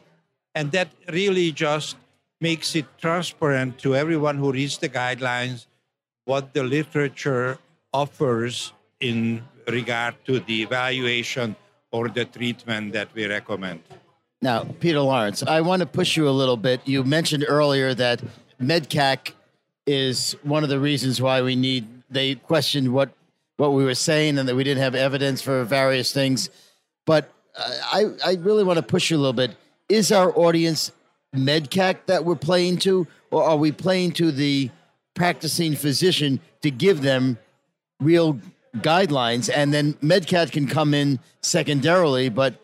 And 0.55 0.71
that 0.73 0.89
really 1.09 1.51
just 1.51 1.97
makes 2.41 2.75
it 2.75 2.87
transparent 2.99 3.79
to 3.79 3.97
everyone 3.97 4.39
who 4.39 4.53
reads 4.53 4.79
the 4.79 4.89
guidelines 4.89 5.67
what 6.25 6.55
the 6.55 6.63
literature 6.63 7.59
offers 7.93 8.73
in 9.01 9.43
regard 9.69 10.15
to 10.27 10.41
the 10.41 10.63
evaluation 10.63 11.57
or 11.91 12.09
the 12.09 12.25
treatment 12.25 12.93
that 12.93 13.09
we 13.15 13.27
recommend. 13.27 13.81
Now, 14.41 14.65
Peter 14.81 15.01
Lawrence, 15.01 15.43
I 15.43 15.61
want 15.61 15.81
to 15.81 15.87
push 15.87 16.17
you 16.17 16.29
a 16.29 16.31
little 16.31 16.57
bit. 16.57 16.81
You 16.85 17.05
mentioned 17.05 17.45
earlier 17.47 17.95
that 17.95 18.23
MedCAC 18.61 19.33
is 19.87 20.37
one 20.43 20.63
of 20.65 20.69
the 20.69 20.81
reasons 20.81 21.21
why 21.21 21.43
we 21.43 21.55
need. 21.55 21.87
They 22.11 22.35
questioned 22.35 22.93
what 22.93 23.11
what 23.57 23.73
we 23.73 23.85
were 23.85 23.95
saying 23.95 24.39
and 24.39 24.49
that 24.49 24.57
we 24.57 24.65
didn't 24.65 24.83
have 24.83 24.95
evidence 24.95 25.41
for 25.43 25.63
various 25.63 26.13
things. 26.13 26.51
But 27.07 27.31
uh, 27.57 27.71
I 27.93 28.07
I 28.25 28.35
really 28.35 28.65
want 28.65 28.79
to 28.79 28.83
push 28.83 29.11
you 29.11 29.17
a 29.17 29.19
little 29.19 29.33
bit. 29.33 29.57
Is 29.89 30.11
our 30.11 30.37
audience 30.37 30.91
MedCAC 31.35 32.07
that 32.07 32.25
we're 32.25 32.35
playing 32.35 32.79
to, 32.79 33.07
or 33.31 33.45
are 33.45 33.57
we 33.57 33.71
playing 33.71 34.13
to 34.13 34.33
the 34.33 34.71
practicing 35.15 35.75
physician 35.75 36.41
to 36.63 36.71
give 36.71 37.03
them 37.03 37.39
real 38.01 38.39
guidelines, 38.79 39.51
and 39.55 39.73
then 39.73 39.95
MedCAC 39.95 40.53
can 40.53 40.67
come 40.67 40.95
in 40.95 41.21
secondarily, 41.43 42.29
but 42.29 42.55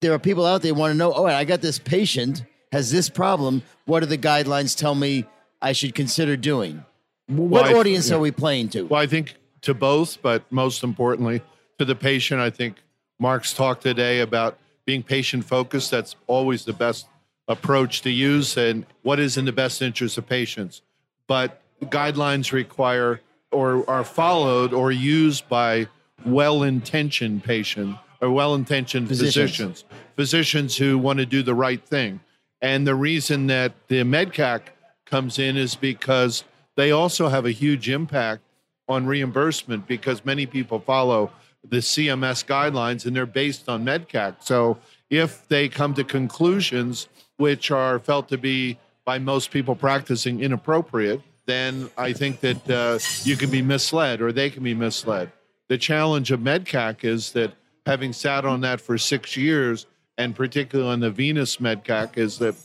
there 0.00 0.12
are 0.12 0.18
people 0.18 0.46
out 0.46 0.62
there 0.62 0.74
want 0.74 0.92
to 0.92 0.96
know, 0.96 1.12
oh, 1.12 1.26
I 1.26 1.44
got 1.44 1.60
this 1.62 1.78
patient 1.78 2.44
has 2.72 2.90
this 2.90 3.08
problem. 3.08 3.62
What 3.86 4.00
do 4.00 4.06
the 4.06 4.18
guidelines 4.18 4.76
tell 4.76 4.94
me 4.94 5.24
I 5.62 5.72
should 5.72 5.94
consider 5.94 6.36
doing? 6.36 6.84
What 7.28 7.64
Well, 7.64 7.76
I- 7.76 7.78
audience 7.78 8.08
yeah. 8.10 8.16
are 8.16 8.20
we 8.20 8.30
playing 8.30 8.68
to? 8.70 8.82
Well, 8.82 9.00
I 9.00 9.06
think 9.06 9.34
to 9.62 9.74
both, 9.74 10.20
but 10.22 10.44
most 10.52 10.84
importantly 10.84 11.42
to 11.78 11.84
the 11.84 11.96
patient. 11.96 12.40
I 12.40 12.50
think 12.50 12.76
Mark's 13.18 13.52
talked 13.52 13.82
today 13.82 14.20
about 14.20 14.58
being 14.84 15.02
patient 15.02 15.44
focused. 15.44 15.90
That's 15.90 16.14
always 16.26 16.64
the 16.64 16.72
best 16.72 17.06
approach 17.48 18.02
to 18.02 18.10
use 18.10 18.56
and 18.56 18.86
what 19.02 19.18
is 19.18 19.36
in 19.36 19.44
the 19.44 19.52
best 19.52 19.80
interest 19.82 20.18
of 20.18 20.26
patients. 20.28 20.82
But 21.26 21.60
guidelines 21.82 22.52
require 22.52 23.20
or 23.50 23.88
are 23.88 24.04
followed 24.04 24.72
or 24.72 24.92
used 24.92 25.48
by 25.48 25.88
well 26.24 26.62
intentioned 26.62 27.44
patient 27.44 27.96
or 28.20 28.30
well 28.30 28.54
intentioned 28.54 29.08
Physicians. 29.08 29.34
physicians, 29.34 29.84
physicians 30.16 30.76
who 30.76 30.98
want 30.98 31.18
to 31.18 31.26
do 31.26 31.42
the 31.42 31.54
right 31.54 31.84
thing. 31.84 32.20
And 32.60 32.86
the 32.86 32.94
reason 32.94 33.46
that 33.48 33.72
the 33.88 34.00
MedCAC 34.02 34.62
comes 35.04 35.38
in 35.38 35.56
is 35.56 35.74
because 35.76 36.44
they 36.76 36.90
also 36.90 37.28
have 37.28 37.46
a 37.46 37.50
huge 37.50 37.88
impact 37.88 38.42
on 38.88 39.06
reimbursement 39.06 39.86
because 39.86 40.24
many 40.24 40.46
people 40.46 40.78
follow 40.78 41.30
the 41.68 41.78
CMS 41.78 42.44
guidelines 42.44 43.06
and 43.06 43.14
they're 43.14 43.26
based 43.26 43.68
on 43.68 43.84
MedCAC. 43.84 44.36
So 44.40 44.78
if 45.10 45.46
they 45.48 45.68
come 45.68 45.94
to 45.94 46.04
conclusions 46.04 47.08
which 47.36 47.70
are 47.70 47.98
felt 47.98 48.28
to 48.28 48.38
be 48.38 48.78
by 49.06 49.18
most 49.18 49.50
people 49.52 49.74
practicing 49.76 50.40
inappropriate, 50.40 51.22
then 51.46 51.88
I 51.96 52.12
think 52.12 52.40
that 52.40 52.68
uh, 52.68 52.98
you 53.22 53.36
can 53.36 53.50
be 53.50 53.62
misled 53.62 54.20
or 54.20 54.32
they 54.32 54.50
can 54.50 54.64
be 54.64 54.74
misled. 54.74 55.30
The 55.68 55.78
challenge 55.78 56.32
of 56.32 56.40
MedCAC 56.40 57.04
is 57.04 57.32
that 57.32 57.52
having 57.86 58.12
sat 58.12 58.44
on 58.44 58.60
that 58.62 58.80
for 58.80 58.98
six 58.98 59.36
years, 59.36 59.86
and 60.18 60.34
particularly 60.34 60.90
on 60.90 61.00
the 61.00 61.10
Venous 61.10 61.58
MedCAC, 61.58 62.18
is 62.18 62.38
that 62.38 62.56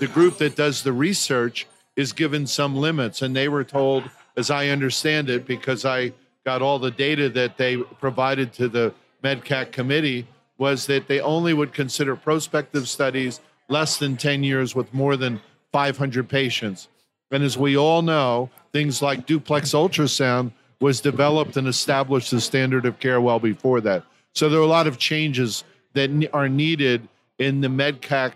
the 0.00 0.06
group 0.06 0.38
that 0.38 0.56
does 0.56 0.82
the 0.82 0.92
research 0.94 1.66
is 1.94 2.12
given 2.14 2.46
some 2.46 2.74
limits. 2.74 3.20
And 3.20 3.36
they 3.36 3.48
were 3.48 3.64
told, 3.64 4.04
as 4.36 4.50
I 4.50 4.68
understand 4.68 5.28
it, 5.28 5.46
because 5.46 5.84
I 5.84 6.12
got 6.44 6.62
all 6.62 6.78
the 6.78 6.90
data 6.90 7.28
that 7.28 7.58
they 7.58 7.76
provided 7.76 8.54
to 8.54 8.68
the 8.68 8.94
MedCAC 9.22 9.72
committee, 9.72 10.26
was 10.56 10.86
that 10.86 11.06
they 11.06 11.20
only 11.20 11.52
would 11.52 11.74
consider 11.74 12.16
prospective 12.16 12.88
studies 12.88 13.40
less 13.68 13.98
than 13.98 14.16
10 14.16 14.42
years 14.42 14.74
with 14.74 14.92
more 14.94 15.16
than 15.16 15.40
500 15.72 16.28
patients. 16.28 16.88
And 17.30 17.42
as 17.42 17.56
we 17.56 17.76
all 17.76 18.02
know, 18.02 18.50
things 18.72 19.02
like 19.02 19.26
duplex 19.26 19.70
ultrasound 19.70 20.52
was 20.80 21.00
developed 21.00 21.56
and 21.56 21.66
established 21.66 22.32
as 22.32 22.44
standard 22.44 22.84
of 22.84 22.98
care 22.98 23.20
well 23.20 23.38
before 23.38 23.80
that. 23.80 24.04
So 24.34 24.48
there 24.48 24.60
are 24.60 24.64
a 24.64 24.66
lot 24.66 24.86
of 24.86 24.98
changes 24.98 25.64
that 25.94 26.28
are 26.32 26.48
needed 26.48 27.08
in 27.38 27.60
the 27.60 27.68
MedCAC 27.68 28.32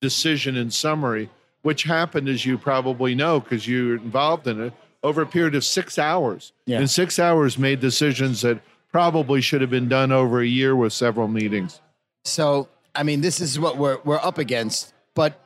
decision 0.00 0.56
and 0.56 0.72
summary, 0.72 1.30
which 1.62 1.84
happened, 1.84 2.28
as 2.28 2.44
you 2.44 2.58
probably 2.58 3.14
know, 3.14 3.40
because 3.40 3.66
you're 3.66 3.96
involved 3.96 4.46
in 4.46 4.60
it, 4.60 4.72
over 5.02 5.22
a 5.22 5.26
period 5.26 5.54
of 5.54 5.64
six 5.64 5.98
hours. 5.98 6.52
Yeah. 6.66 6.78
And 6.78 6.90
six 6.90 7.18
hours 7.18 7.58
made 7.58 7.80
decisions 7.80 8.40
that 8.42 8.60
probably 8.90 9.40
should 9.40 9.60
have 9.60 9.70
been 9.70 9.88
done 9.88 10.12
over 10.12 10.40
a 10.40 10.46
year 10.46 10.74
with 10.74 10.92
several 10.92 11.28
meetings. 11.28 11.80
So, 12.24 12.68
I 12.94 13.02
mean, 13.02 13.20
this 13.20 13.40
is 13.40 13.58
what 13.58 13.76
we're 13.76 13.98
we're 14.04 14.20
up 14.22 14.38
against. 14.38 14.92
But 15.14 15.38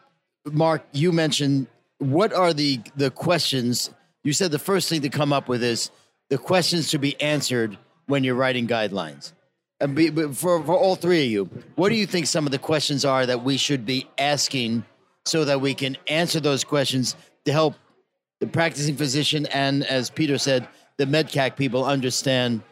Mark, 0.52 0.84
you 0.92 1.12
mentioned 1.12 1.66
what 1.98 2.32
are 2.32 2.52
the 2.52 2.80
the 2.96 3.10
questions? 3.10 3.90
You 4.24 4.32
said 4.32 4.50
the 4.50 4.58
first 4.58 4.88
thing 4.88 5.02
to 5.02 5.08
come 5.08 5.32
up 5.32 5.48
with 5.48 5.62
is 5.62 5.90
the 6.28 6.38
questions 6.38 6.90
to 6.90 6.98
be 6.98 7.20
answered 7.20 7.78
when 8.06 8.24
you're 8.24 8.34
writing 8.34 8.66
guidelines. 8.66 9.32
And 9.80 9.94
be, 9.94 10.10
for 10.10 10.62
for 10.62 10.74
all 10.74 10.96
three 10.96 11.24
of 11.26 11.30
you, 11.30 11.44
what 11.76 11.90
do 11.90 11.94
you 11.94 12.06
think 12.06 12.26
some 12.26 12.46
of 12.46 12.52
the 12.52 12.58
questions 12.58 13.04
are 13.04 13.26
that 13.26 13.44
we 13.44 13.56
should 13.56 13.86
be 13.86 14.08
asking 14.18 14.84
so 15.24 15.44
that 15.44 15.60
we 15.60 15.74
can 15.74 15.96
answer 16.06 16.40
those 16.40 16.64
questions 16.64 17.14
to 17.44 17.52
help 17.52 17.74
the 18.40 18.46
practicing 18.46 18.96
physician 18.96 19.46
and, 19.46 19.84
as 19.84 20.10
Peter 20.10 20.38
said, 20.38 20.66
the 20.96 21.04
MedCAC 21.04 21.56
people 21.56 21.84
understand 21.84 22.62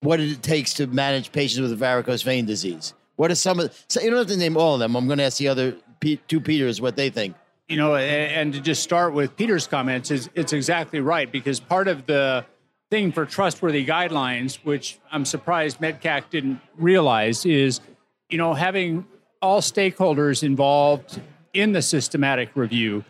what 0.00 0.20
it 0.20 0.42
takes 0.42 0.74
to 0.74 0.86
manage 0.86 1.32
patients 1.32 1.60
with 1.60 1.78
varicose 1.78 2.22
vein 2.22 2.46
disease. 2.46 2.94
What 3.16 3.30
are 3.30 3.34
some 3.34 3.60
of? 3.60 3.84
So 3.88 4.00
you 4.00 4.10
don't 4.10 4.18
have 4.18 4.28
to 4.28 4.36
name 4.36 4.56
all 4.56 4.74
of 4.74 4.80
them. 4.80 4.96
I'm 4.96 5.06
going 5.06 5.18
to 5.18 5.24
ask 5.24 5.38
the 5.38 5.48
other 5.48 5.76
Pe- 6.00 6.18
two 6.28 6.40
Peters 6.40 6.80
what 6.80 6.96
they 6.96 7.10
think. 7.10 7.36
you 7.68 7.76
know, 7.76 7.94
and 7.94 8.52
to 8.52 8.60
just 8.60 8.82
start 8.82 9.14
with 9.14 9.36
Peter's 9.36 9.66
comments 9.66 10.10
is 10.10 10.28
it's 10.34 10.52
exactly 10.52 11.00
right 11.00 11.30
because 11.30 11.60
part 11.60 11.86
of 11.86 12.06
the 12.06 12.44
thing 12.90 13.12
for 13.12 13.24
trustworthy 13.24 13.86
guidelines, 13.86 14.56
which 14.64 14.98
I'm 15.12 15.24
surprised 15.24 15.78
MedCAC 15.78 16.30
didn't 16.30 16.60
realize, 16.76 17.46
is 17.46 17.80
you 18.28 18.38
know 18.38 18.54
having 18.54 19.06
all 19.40 19.60
stakeholders 19.60 20.42
involved 20.42 21.20
in 21.54 21.72
the 21.72 21.82
systematic 21.82 22.50
review, 22.56 23.04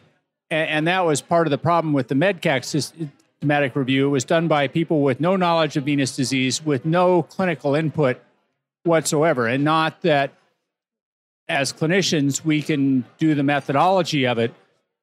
and 0.51 0.87
that 0.87 1.07
was 1.07 1.23
part 1.23 1.47
of 1.47 1.51
the 1.51 1.59
problem 1.59 1.95
with 1.95 2.09
the 2.09 2.15
MedCAC 2.15 2.65
systematic 2.65 3.75
review. 3.75 4.09
It 4.09 4.11
was 4.11 4.25
done 4.27 4.47
by 4.47 4.69
people 4.69 5.01
with 5.01 5.21
no 5.21 5.37
knowledge 5.37 5.79
of 5.79 5.85
venous 5.85 6.15
disease, 6.15 6.63
with 6.63 6.85
no 6.85 7.23
clinical 7.23 7.75
input 7.75 8.21
whatsoever, 8.83 9.47
and 9.47 9.65
not 9.65 10.03
that 10.03 10.35
as 11.51 11.73
clinicians, 11.73 12.45
we 12.45 12.63
can 12.63 13.05
do 13.19 13.35
the 13.35 13.43
methodology 13.43 14.27
of 14.27 14.39
it, 14.39 14.55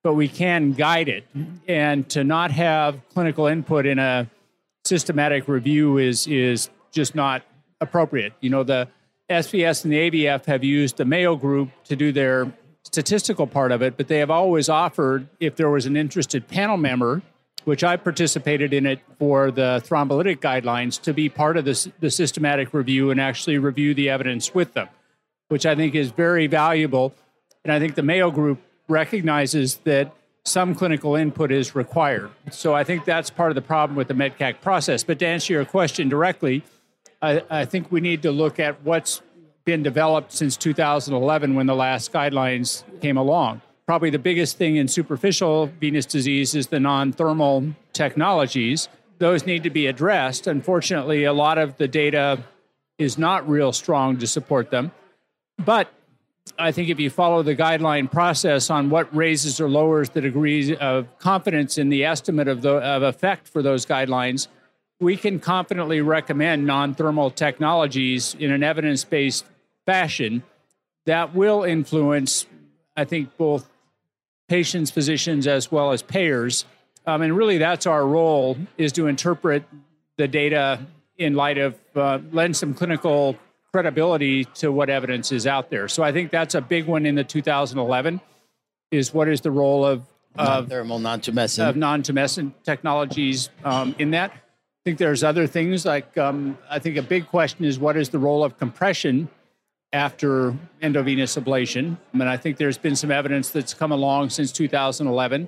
but 0.01 0.13
we 0.13 0.27
can 0.27 0.71
guide 0.71 1.09
it. 1.09 1.25
And 1.67 2.07
to 2.09 2.23
not 2.23 2.51
have 2.51 2.99
clinical 3.13 3.47
input 3.47 3.85
in 3.85 3.99
a 3.99 4.29
systematic 4.85 5.47
review 5.47 5.97
is 5.97 6.25
is 6.25 6.69
just 6.91 7.13
not 7.13 7.43
appropriate. 7.81 8.33
You 8.39 8.49
know, 8.49 8.63
the 8.63 8.87
SVS 9.29 9.83
and 9.83 9.91
the 9.91 10.09
AVF 10.09 10.45
have 10.45 10.63
used 10.63 10.97
the 10.97 11.05
Mayo 11.05 11.35
Group 11.35 11.69
to 11.83 11.95
do 11.97 12.13
their 12.13 12.51
statistical 12.83 13.45
part 13.45 13.73
of 13.73 13.81
it, 13.81 13.97
but 13.97 14.07
they 14.07 14.19
have 14.19 14.31
always 14.31 14.69
offered, 14.69 15.27
if 15.41 15.57
there 15.57 15.69
was 15.69 15.85
an 15.85 15.97
interested 15.97 16.47
panel 16.47 16.77
member, 16.77 17.21
which 17.65 17.83
I 17.83 17.97
participated 17.97 18.73
in 18.73 18.85
it 18.85 19.01
for 19.19 19.51
the 19.51 19.83
thrombolytic 19.85 20.39
guidelines, 20.39 21.01
to 21.01 21.13
be 21.13 21.27
part 21.27 21.57
of 21.57 21.65
the, 21.65 21.91
the 21.99 22.09
systematic 22.09 22.73
review 22.73 23.11
and 23.11 23.19
actually 23.19 23.57
review 23.57 23.93
the 23.93 24.09
evidence 24.09 24.55
with 24.55 24.73
them 24.73 24.87
which 25.49 25.65
I 25.65 25.75
think 25.75 25.95
is 25.95 26.11
very 26.11 26.47
valuable. 26.47 27.13
And 27.63 27.71
I 27.71 27.79
think 27.79 27.95
the 27.95 28.03
Mayo 28.03 28.31
Group 28.31 28.59
recognizes 28.87 29.77
that 29.83 30.13
some 30.45 30.75
clinical 30.75 31.15
input 31.15 31.51
is 31.51 31.75
required. 31.75 32.29
So 32.51 32.73
I 32.73 32.83
think 32.83 33.03
that's 33.05 33.29
part 33.29 33.51
of 33.51 33.55
the 33.55 33.61
problem 33.61 33.97
with 33.97 34.07
the 34.07 34.13
MedCAC 34.13 34.61
process. 34.61 35.03
But 35.03 35.19
to 35.19 35.27
answer 35.27 35.53
your 35.53 35.65
question 35.65 36.07
directly, 36.07 36.63
I, 37.21 37.43
I 37.49 37.65
think 37.65 37.91
we 37.91 37.99
need 37.99 38.21
to 38.21 38.31
look 38.31 38.59
at 38.59 38.81
what's 38.83 39.21
been 39.65 39.83
developed 39.83 40.31
since 40.31 40.55
2011 40.55 41.55
when 41.55 41.65
the 41.65 41.75
last 41.75 42.13
guidelines 42.13 42.83
came 43.01 43.17
along. 43.17 43.61
Probably 43.85 44.09
the 44.09 44.19
biggest 44.19 44.57
thing 44.57 44.77
in 44.77 44.87
superficial 44.87 45.67
venous 45.79 46.05
disease 46.05 46.55
is 46.55 46.67
the 46.67 46.79
non 46.79 47.11
thermal 47.11 47.73
technologies. 47.91 48.87
Those 49.19 49.45
need 49.45 49.63
to 49.63 49.69
be 49.69 49.87
addressed. 49.87 50.47
Unfortunately, 50.47 51.25
a 51.25 51.33
lot 51.33 51.57
of 51.57 51.77
the 51.77 51.87
data 51.87 52.43
is 52.97 53.17
not 53.17 53.47
real 53.47 53.71
strong 53.71 54.17
to 54.17 54.27
support 54.27 54.71
them. 54.71 54.91
But 55.57 55.91
I 56.57 56.71
think 56.71 56.89
if 56.89 56.99
you 56.99 57.09
follow 57.09 57.43
the 57.43 57.55
guideline 57.55 58.09
process 58.09 58.69
on 58.69 58.89
what 58.89 59.13
raises 59.15 59.59
or 59.59 59.69
lowers 59.69 60.09
the 60.09 60.21
degree 60.21 60.75
of 60.75 61.17
confidence 61.19 61.77
in 61.77 61.89
the 61.89 62.05
estimate 62.05 62.47
of 62.47 62.61
the 62.61 62.75
of 62.75 63.03
effect 63.03 63.47
for 63.47 63.61
those 63.61 63.85
guidelines, 63.85 64.47
we 64.99 65.17
can 65.17 65.39
confidently 65.39 66.01
recommend 66.01 66.65
non-thermal 66.65 67.31
technologies 67.31 68.35
in 68.39 68.51
an 68.51 68.63
evidence-based 68.63 69.45
fashion 69.85 70.43
that 71.05 71.35
will 71.35 71.63
influence, 71.63 72.45
I 72.95 73.05
think, 73.05 73.37
both 73.37 73.69
patients, 74.47 74.89
physicians, 74.89 75.47
as 75.47 75.71
well 75.71 75.91
as 75.91 76.01
payers. 76.01 76.65
Um, 77.05 77.21
and 77.21 77.35
really, 77.35 77.57
that's 77.57 77.85
our 77.85 78.05
role: 78.05 78.57
is 78.77 78.91
to 78.93 79.07
interpret 79.07 79.63
the 80.17 80.27
data 80.27 80.85
in 81.17 81.35
light 81.35 81.57
of 81.57 81.77
uh, 81.95 82.19
lend 82.31 82.55
some 82.55 82.73
clinical 82.73 83.37
credibility 83.77 84.43
to 84.43 84.71
what 84.71 84.89
evidence 84.89 85.31
is 85.31 85.45
out 85.45 85.69
there. 85.69 85.87
So 85.87 86.01
I 86.01 86.11
think 86.11 86.31
that's 86.31 86.55
a 86.55 86.61
big 86.61 86.87
one 86.87 87.05
in 87.05 87.13
the 87.13 87.23
2011 87.23 88.19
is 88.89 89.13
what 89.13 89.27
is 89.27 89.41
the 89.41 89.51
role 89.51 89.85
of 89.85 90.01
of 90.35 90.67
thermal 90.67 90.97
non-tumescent 90.97 91.69
of 91.69 91.75
non-tumescent 91.75 92.53
technologies 92.63 93.51
um, 93.63 93.93
in 93.99 94.09
that. 94.11 94.31
I 94.31 94.39
think 94.83 94.97
there's 94.97 95.23
other 95.23 95.45
things 95.45 95.85
like 95.85 96.17
um, 96.17 96.57
I 96.67 96.79
think 96.79 96.97
a 96.97 97.03
big 97.03 97.27
question 97.27 97.65
is 97.65 97.77
what 97.77 97.95
is 97.97 98.09
the 98.09 98.17
role 98.17 98.43
of 98.43 98.57
compression 98.57 99.29
after 99.93 100.55
endovenous 100.81 101.35
ablation. 101.35 101.97
I 102.15 102.17
mean, 102.17 102.27
I 102.27 102.35
think 102.35 102.57
there's 102.57 102.79
been 102.79 102.95
some 102.95 103.11
evidence 103.11 103.51
that's 103.51 103.75
come 103.75 103.91
along 103.91 104.31
since 104.31 104.51
2011. 104.51 105.47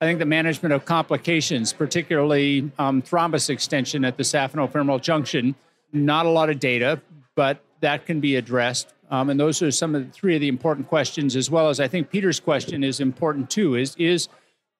I 0.00 0.04
think 0.04 0.20
the 0.20 0.26
management 0.26 0.72
of 0.72 0.84
complications, 0.84 1.72
particularly 1.72 2.70
um, 2.78 3.02
thrombus 3.02 3.50
extension 3.50 4.04
at 4.04 4.16
the 4.16 4.22
saphenofemoral 4.22 5.02
junction, 5.02 5.56
not 5.92 6.24
a 6.24 6.28
lot 6.28 6.50
of 6.50 6.60
data, 6.60 7.00
but 7.38 7.62
that 7.78 8.04
can 8.04 8.18
be 8.18 8.34
addressed. 8.34 8.92
Um, 9.12 9.30
and 9.30 9.38
those 9.38 9.62
are 9.62 9.70
some 9.70 9.94
of 9.94 10.04
the 10.04 10.10
three 10.10 10.34
of 10.34 10.40
the 10.40 10.48
important 10.48 10.88
questions, 10.88 11.36
as 11.36 11.48
well 11.48 11.68
as 11.68 11.78
I 11.78 11.86
think 11.86 12.10
Peter's 12.10 12.40
question 12.40 12.82
is 12.82 12.98
important 12.98 13.48
too. 13.48 13.76
Is 13.76 13.94
is 13.96 14.28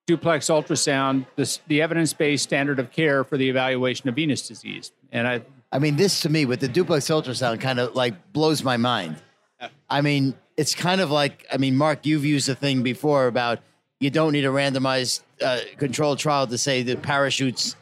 duplex 0.09 0.47
ultrasound 0.47 1.27
the, 1.37 1.59
the 1.69 1.81
evidence-based 1.81 2.43
standard 2.43 2.81
of 2.81 2.91
care 2.91 3.23
for 3.23 3.37
the 3.37 3.49
evaluation 3.49 4.09
of 4.09 4.17
venous 4.17 4.49
disease? 4.49 4.91
And 5.13 5.29
I, 5.29 5.43
I 5.71 5.79
mean, 5.79 5.95
this 5.95 6.21
to 6.23 6.29
me 6.29 6.47
with 6.47 6.59
the 6.59 6.67
duplex 6.67 7.07
ultrasound 7.07 7.61
kind 7.61 7.79
of 7.79 7.95
like 7.95 8.33
blows 8.33 8.65
my 8.65 8.77
mind. 8.77 9.23
I 9.89 10.01
mean, 10.01 10.35
it's 10.57 10.75
kind 10.75 11.01
of 11.01 11.13
like 11.13 11.47
I 11.53 11.59
mean, 11.59 11.77
Mark, 11.77 12.07
you've 12.07 12.25
used 12.25 12.49
a 12.49 12.57
thing 12.57 12.83
before 12.83 13.29
about 13.29 13.61
you 14.01 14.11
don't 14.11 14.33
need 14.33 14.45
a 14.45 14.49
randomized 14.49 15.21
uh, 15.41 15.61
controlled 15.77 16.19
trial 16.19 16.49
to 16.49 16.59
say 16.59 16.83
that 16.83 17.03
parachutes, 17.03 17.77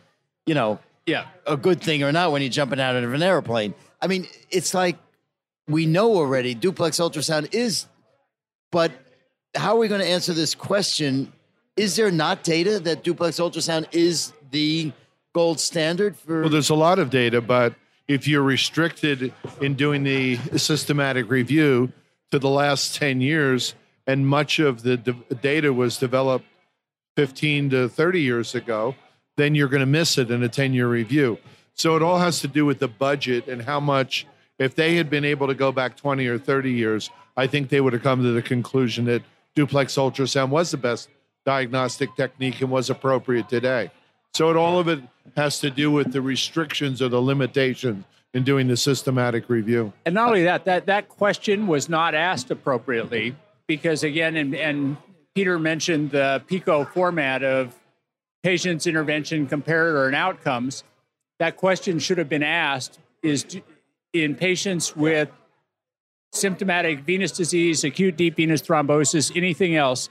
you 0.44 0.54
know, 0.54 0.80
yeah, 1.06 1.28
a 1.46 1.56
good 1.56 1.80
thing 1.80 2.02
or 2.02 2.12
not 2.12 2.30
when 2.30 2.42
you're 2.42 2.50
jumping 2.50 2.78
out 2.78 2.94
of 2.94 3.14
an 3.14 3.22
airplane. 3.22 3.72
I 4.00 4.06
mean, 4.06 4.26
it's 4.50 4.74
like 4.74 4.96
we 5.68 5.86
know 5.86 6.14
already 6.16 6.54
duplex 6.54 6.98
ultrasound 6.98 7.52
is, 7.52 7.86
but 8.70 8.92
how 9.54 9.74
are 9.74 9.78
we 9.78 9.88
going 9.88 10.00
to 10.00 10.06
answer 10.06 10.32
this 10.32 10.54
question? 10.54 11.32
Is 11.76 11.96
there 11.96 12.10
not 12.10 12.42
data 12.42 12.78
that 12.80 13.02
duplex 13.02 13.38
ultrasound 13.38 13.86
is 13.92 14.32
the 14.50 14.92
gold 15.34 15.60
standard 15.60 16.16
for? 16.16 16.42
Well, 16.42 16.50
there's 16.50 16.70
a 16.70 16.74
lot 16.74 16.98
of 16.98 17.10
data, 17.10 17.40
but 17.40 17.74
if 18.08 18.28
you're 18.28 18.42
restricted 18.42 19.32
in 19.60 19.74
doing 19.74 20.04
the 20.04 20.36
systematic 20.56 21.30
review 21.30 21.92
to 22.30 22.38
the 22.38 22.48
last 22.48 22.94
10 22.94 23.20
years, 23.20 23.74
and 24.06 24.26
much 24.26 24.58
of 24.58 24.82
the 24.82 24.96
de- 24.96 25.34
data 25.42 25.72
was 25.72 25.98
developed 25.98 26.46
15 27.16 27.70
to 27.70 27.88
30 27.88 28.20
years 28.20 28.54
ago, 28.54 28.94
then 29.36 29.54
you're 29.54 29.68
going 29.68 29.80
to 29.80 29.86
miss 29.86 30.18
it 30.18 30.30
in 30.30 30.42
a 30.42 30.48
10 30.48 30.72
year 30.72 30.88
review. 30.88 31.38
So 31.76 31.94
it 31.94 32.02
all 32.02 32.18
has 32.18 32.40
to 32.40 32.48
do 32.48 32.64
with 32.64 32.78
the 32.78 32.88
budget 32.88 33.48
and 33.48 33.62
how 33.62 33.80
much, 33.80 34.26
if 34.58 34.74
they 34.74 34.96
had 34.96 35.10
been 35.10 35.24
able 35.24 35.46
to 35.46 35.54
go 35.54 35.70
back 35.70 35.96
20 35.96 36.26
or 36.26 36.38
30 36.38 36.72
years, 36.72 37.10
I 37.36 37.46
think 37.46 37.68
they 37.68 37.82
would 37.82 37.92
have 37.92 38.02
come 38.02 38.22
to 38.22 38.32
the 38.32 38.42
conclusion 38.42 39.04
that 39.04 39.22
duplex 39.54 39.94
ultrasound 39.94 40.48
was 40.48 40.70
the 40.70 40.78
best 40.78 41.10
diagnostic 41.44 42.16
technique 42.16 42.62
and 42.62 42.70
was 42.70 42.88
appropriate 42.88 43.50
today. 43.50 43.90
So 44.34 44.50
it, 44.50 44.56
all 44.56 44.78
of 44.78 44.88
it 44.88 45.00
has 45.36 45.60
to 45.60 45.70
do 45.70 45.90
with 45.90 46.12
the 46.12 46.22
restrictions 46.22 47.02
or 47.02 47.10
the 47.10 47.20
limitations 47.20 48.04
in 48.32 48.42
doing 48.42 48.68
the 48.68 48.76
systematic 48.76 49.48
review. 49.48 49.92
And 50.04 50.14
not 50.14 50.28
only 50.28 50.44
that, 50.44 50.64
that 50.64 50.86
that 50.86 51.08
question 51.08 51.66
was 51.66 51.88
not 51.88 52.14
asked 52.14 52.50
appropriately 52.50 53.36
because 53.66 54.02
again, 54.02 54.36
and, 54.36 54.54
and 54.54 54.96
Peter 55.34 55.58
mentioned 55.58 56.10
the 56.10 56.42
PICO 56.46 56.84
format 56.84 57.42
of 57.42 57.74
patients, 58.42 58.86
intervention, 58.86 59.46
comparator, 59.46 60.06
and 60.06 60.14
outcomes. 60.14 60.82
That 61.38 61.56
question 61.56 61.98
should 61.98 62.18
have 62.18 62.28
been 62.28 62.42
asked: 62.42 62.98
Is 63.22 63.46
in 64.12 64.34
patients 64.34 64.96
with 64.96 65.28
symptomatic 66.32 67.00
venous 67.00 67.32
disease, 67.32 67.84
acute 67.84 68.16
deep 68.16 68.36
venous 68.36 68.62
thrombosis, 68.62 69.34
anything 69.36 69.76
else, 69.76 70.08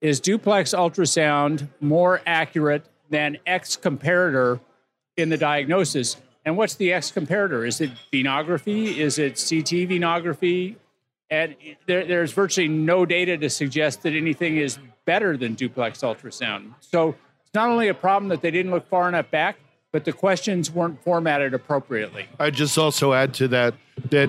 is 0.00 0.20
duplex 0.20 0.74
ultrasound 0.74 1.68
more 1.80 2.20
accurate 2.26 2.86
than 3.10 3.38
X 3.46 3.76
comparator 3.76 4.60
in 5.16 5.28
the 5.28 5.36
diagnosis? 5.36 6.16
And 6.44 6.56
what's 6.56 6.74
the 6.74 6.92
X 6.92 7.10
comparator? 7.10 7.66
Is 7.66 7.80
it 7.80 7.90
venography? 8.12 8.96
Is 8.98 9.18
it 9.18 9.34
CT 9.36 9.88
venography? 9.88 10.76
And 11.30 11.56
there, 11.86 12.04
there's 12.04 12.32
virtually 12.32 12.68
no 12.68 13.06
data 13.06 13.38
to 13.38 13.48
suggest 13.48 14.02
that 14.02 14.14
anything 14.14 14.58
is 14.58 14.78
better 15.06 15.36
than 15.36 15.54
duplex 15.54 16.00
ultrasound. 16.00 16.74
So 16.80 17.16
it's 17.42 17.54
not 17.54 17.70
only 17.70 17.88
a 17.88 17.94
problem 17.94 18.28
that 18.28 18.42
they 18.42 18.50
didn't 18.50 18.72
look 18.72 18.86
far 18.88 19.08
enough 19.08 19.30
back, 19.30 19.56
but 19.94 20.04
the 20.04 20.12
questions 20.12 20.72
weren't 20.72 21.00
formatted 21.04 21.54
appropriately. 21.54 22.26
I 22.40 22.50
just 22.50 22.76
also 22.76 23.12
add 23.12 23.32
to 23.34 23.46
that 23.46 23.74
that 24.10 24.28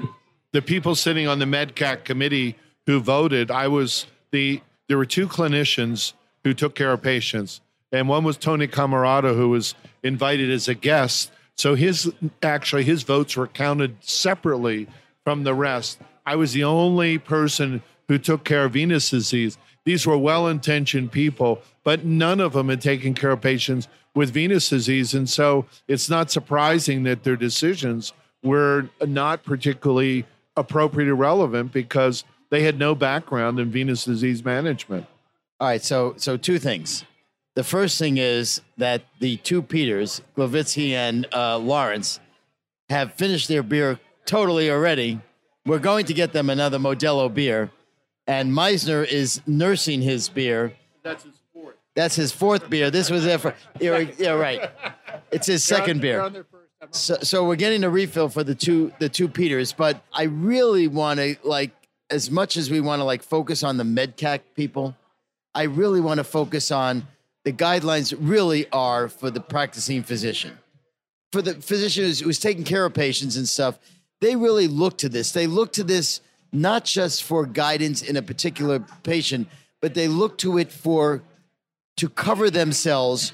the 0.52 0.62
people 0.62 0.94
sitting 0.94 1.28
on 1.28 1.40
the 1.40 1.46
MedCAC 1.46 2.04
committee 2.04 2.56
who 2.86 3.00
voted, 3.00 3.50
I 3.50 3.68
was 3.68 4.06
the 4.30 4.62
there 4.88 5.00
were 5.00 5.08
two 5.08 5.28
clinicians 5.28 6.14
who 6.44 6.54
took 6.54 6.76
care 6.76 6.92
of 6.92 7.02
patients, 7.02 7.62
and 7.92 8.08
one 8.08 8.24
was 8.24 8.38
Tony 8.38 8.68
Comerota, 8.68 9.36
who 9.36 9.50
was 9.50 9.74
invited 10.04 10.52
as 10.52 10.68
a 10.68 10.76
guest. 10.76 11.32
So 11.56 11.74
his 11.74 12.14
actually 12.44 12.84
his 12.84 13.02
votes 13.02 13.36
were 13.36 13.48
counted 13.48 13.96
separately 14.02 14.88
from 15.24 15.46
the 15.46 15.56
rest. 15.56 15.98
I 16.28 16.36
was 16.36 16.54
the 16.54 16.64
only 16.64 17.18
person 17.18 17.82
who 18.08 18.20
took 18.20 18.44
care 18.44 18.66
of 18.66 18.74
venous 18.74 19.10
disease. 19.10 19.58
These 19.84 20.06
were 20.06 20.16
well 20.18 20.48
intentioned 20.48 21.12
people, 21.12 21.64
but 21.86 22.04
none 22.04 22.42
of 22.42 22.52
them 22.52 22.68
had 22.68 22.82
taken 22.82 23.14
care 23.14 23.32
of 23.32 23.40
patients 23.40 23.88
with 24.14 24.32
venous 24.32 24.68
disease. 24.68 25.14
And 25.14 25.30
so 25.30 25.68
it's 25.88 26.10
not 26.10 26.32
surprising 26.32 27.04
that 27.04 27.24
their 27.24 27.38
decisions 27.38 28.12
were 28.44 28.90
not 29.06 29.44
particularly 29.44 30.26
appropriate 30.58 31.10
or 31.10 31.16
relevant 31.16 31.72
because 31.72 32.26
they 32.50 32.64
had 32.64 32.80
no 32.80 32.96
background 32.96 33.60
in 33.60 33.72
venous 33.72 34.04
disease 34.04 34.44
management. 34.44 35.06
All 35.60 35.68
right, 35.68 35.84
so 35.84 36.16
so 36.18 36.36
two 36.36 36.60
things. 36.60 37.06
The 37.54 37.64
first 37.64 37.98
thing 37.98 38.18
is 38.18 38.62
that 38.78 39.04
the 39.20 39.38
two 39.38 39.62
Peters, 39.62 40.22
Gloviczki 40.36 40.92
and 40.92 41.26
uh, 41.34 41.58
Lawrence, 41.58 42.20
have 42.90 43.14
finished 43.14 43.48
their 43.48 43.64
beer 43.64 44.00
totally 44.26 44.70
already. 44.70 45.22
We're 45.66 45.80
going 45.80 46.06
to 46.08 46.14
get 46.14 46.34
them 46.34 46.50
another 46.50 46.78
Modelo 46.78 47.34
beer, 47.34 47.72
and 48.28 48.54
Meissner 48.54 49.04
is 49.04 49.42
nursing 49.48 50.02
his 50.02 50.28
beer. 50.28 50.74
That's 51.02 51.24
his. 51.24 51.34
That's 51.96 52.16
his 52.16 52.32
fourth 52.32 52.70
beer. 52.70 52.92
This 52.92 53.10
was 53.10 53.24
there 53.24 53.40
for 53.40 53.56
yeah, 53.80 54.06
yeah 54.18 54.32
right. 54.32 54.70
It's 55.32 55.48
his 55.48 55.64
second 55.64 56.02
beer. 56.02 56.46
So, 56.92 57.18
so 57.22 57.48
we're 57.48 57.56
getting 57.56 57.84
a 57.84 57.90
refill 57.90 58.30
for 58.30 58.44
the 58.44 58.54
two 58.54 58.92
the 59.00 59.10
two 59.10 59.28
Peters, 59.28 59.74
but 59.74 60.04
I 60.14 60.24
really 60.24 60.88
want 60.88 61.20
to 61.20 61.38
like 61.44 61.72
as 62.10 62.30
much 62.30 62.58
as 62.58 62.70
we 62.70 62.82
want 62.82 63.00
to 63.00 63.04
like 63.04 63.24
focus 63.24 63.64
on 63.64 63.78
the 63.78 63.84
MedCAC 63.84 64.42
people, 64.56 64.96
I 65.54 65.64
really 65.64 66.02
want 66.02 66.20
to 66.20 66.24
focus 66.24 66.70
on 66.70 67.08
the 67.44 67.54
guidelines 67.54 68.16
really 68.20 68.70
are 68.72 69.08
for 69.08 69.32
the 69.32 69.40
practicing 69.40 70.04
physician. 70.04 70.58
For 71.32 71.42
the 71.42 71.56
physician 71.56 72.04
who's, 72.04 72.20
who's 72.20 72.40
taking 72.40 72.64
care 72.64 72.86
of 72.86 72.94
patients 72.94 73.38
and 73.38 73.48
stuff, 73.48 73.80
they 74.22 74.36
really 74.36 74.68
look 74.68 74.98
to 75.00 75.10
this. 75.10 75.32
They 75.32 75.48
look 75.48 75.74
to 75.74 75.84
this 75.84 76.22
not 76.52 76.86
just 76.86 77.24
for 77.24 77.46
guidance 77.46 78.02
in 78.02 78.16
a 78.16 78.22
particular 78.22 78.80
patient, 79.04 79.48
but 79.82 79.94
they 79.94 80.08
look 80.08 80.38
to 80.40 80.58
it 80.58 80.72
for 80.72 81.22
to 81.98 82.10
cover 82.10 82.50
themselves 82.50 83.34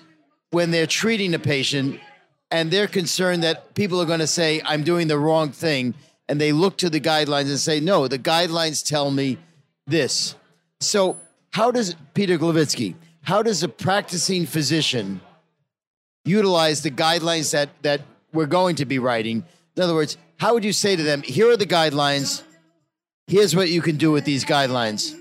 when 0.51 0.71
they're 0.71 0.87
treating 0.87 1.33
a 1.33 1.39
patient 1.39 1.99
and 2.51 2.69
they're 2.69 2.87
concerned 2.87 3.43
that 3.43 3.73
people 3.73 4.01
are 4.01 4.05
going 4.05 4.19
to 4.19 4.27
say, 4.27 4.61
I'm 4.65 4.83
doing 4.83 5.07
the 5.07 5.17
wrong 5.17 5.51
thing. 5.51 5.93
And 6.27 6.39
they 6.39 6.51
look 6.51 6.77
to 6.77 6.89
the 6.89 6.99
guidelines 6.99 7.49
and 7.49 7.59
say, 7.59 7.79
no, 7.79 8.07
the 8.07 8.19
guidelines 8.19 8.85
tell 8.85 9.09
me 9.09 9.37
this. 9.87 10.35
So, 10.79 11.17
how 11.51 11.71
does 11.71 11.95
Peter 12.13 12.37
Gloviczki, 12.37 12.95
how 13.23 13.43
does 13.43 13.63
a 13.63 13.67
practicing 13.67 14.45
physician 14.45 15.19
utilize 16.23 16.81
the 16.81 16.91
guidelines 16.91 17.51
that, 17.51 17.69
that 17.81 18.01
we're 18.31 18.45
going 18.45 18.75
to 18.77 18.85
be 18.85 18.99
writing? 18.99 19.43
In 19.75 19.83
other 19.83 19.93
words, 19.93 20.17
how 20.37 20.53
would 20.53 20.63
you 20.63 20.73
say 20.73 20.95
to 20.95 21.03
them, 21.03 21.21
here 21.21 21.49
are 21.49 21.57
the 21.57 21.65
guidelines, 21.65 22.43
here's 23.27 23.55
what 23.55 23.69
you 23.69 23.81
can 23.81 23.97
do 23.97 24.11
with 24.11 24.23
these 24.23 24.45
guidelines? 24.45 25.17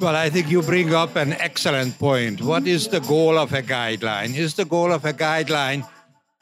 Well, 0.00 0.14
I 0.14 0.30
think 0.30 0.48
you 0.48 0.62
bring 0.62 0.94
up 0.94 1.16
an 1.16 1.32
excellent 1.32 1.98
point. 1.98 2.40
What 2.40 2.68
is 2.68 2.86
the 2.86 3.00
goal 3.00 3.36
of 3.36 3.52
a 3.52 3.62
guideline? 3.62 4.36
Is 4.36 4.54
the 4.54 4.64
goal 4.64 4.92
of 4.92 5.04
a 5.04 5.12
guideline 5.12 5.84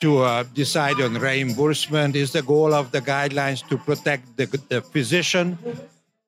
to 0.03 0.19
uh, 0.19 0.45
decide 0.53 1.01
on 1.01 1.15
reimbursement? 1.15 2.17
Is 2.17 2.33
the 2.33 2.43
goal 2.43 2.75
of 2.75 2.93
the 2.93 3.01
guidelines 3.01 3.67
to 3.69 3.79
protect 3.79 4.37
the, 4.37 4.45
the 4.69 4.83
physician? 4.83 5.57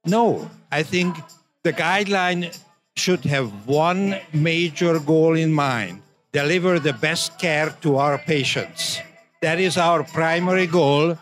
No, 0.07 0.49
I 0.73 0.83
think 0.83 1.17
the 1.65 1.73
guideline 1.75 2.57
should 2.97 3.25
have 3.27 3.51
one 3.67 4.17
major 4.33 4.99
goal 4.99 5.37
in 5.37 5.53
mind 5.53 6.01
deliver 6.33 6.79
the 6.79 6.93
best 6.93 7.39
care 7.39 7.71
to 7.83 7.97
our 7.97 8.19
patients. 8.19 9.01
That 9.43 9.61
is 9.61 9.77
our 9.77 10.03
primary 10.03 10.67
goal. 10.67 11.19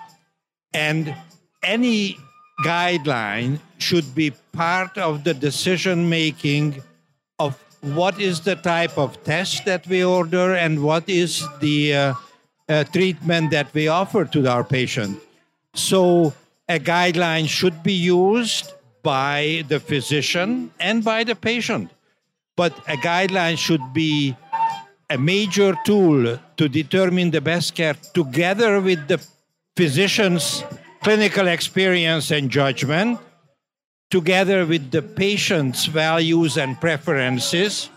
And 0.73 1.15
any 1.63 2.19
guideline 2.65 3.59
should 3.79 4.15
be 4.15 4.33
part 4.57 4.97
of 4.97 5.23
the 5.23 5.35
decision 5.35 6.09
making 6.09 6.83
of 7.39 7.55
what 7.83 8.19
is 8.19 8.41
the 8.41 8.57
type 8.57 8.97
of 8.97 9.23
test 9.23 9.65
that 9.67 9.87
we 9.87 10.03
order 10.03 10.55
and 10.55 10.83
what 10.83 11.09
is 11.09 11.47
the 11.61 11.95
uh, 11.95 12.15
uh, 12.69 12.85
treatment 12.85 13.51
that 13.51 13.73
we 13.75 13.87
offer 13.87 14.25
to 14.25 14.49
our 14.49 14.65
patient. 14.65 15.21
So 15.75 16.33
a 16.69 16.79
guideline 16.79 17.49
should 17.49 17.83
be 17.83 17.93
used 17.93 18.73
by 19.03 19.63
the 19.69 19.79
physician 19.79 20.73
and 20.81 21.05
by 21.05 21.23
the 21.23 21.37
patient. 21.37 21.91
But 22.57 22.73
a 22.89 22.97
guideline 22.97 23.59
should 23.59 23.93
be 23.93 24.35
a 25.11 25.19
major 25.19 25.77
tool 25.85 26.39
to 26.57 26.69
determine 26.69 27.31
the 27.31 27.41
best 27.41 27.75
care 27.75 27.95
together 28.15 28.81
with 28.81 29.07
the 29.07 29.21
physician's 29.77 30.65
clinical 31.03 31.47
experience 31.47 32.33
and 32.33 32.51
judgment, 32.51 33.21
together 34.11 34.65
with 34.65 34.91
the 34.91 35.03
patient's 35.03 35.87
values 35.87 36.57
and 36.57 36.81
preferences, 36.81 37.91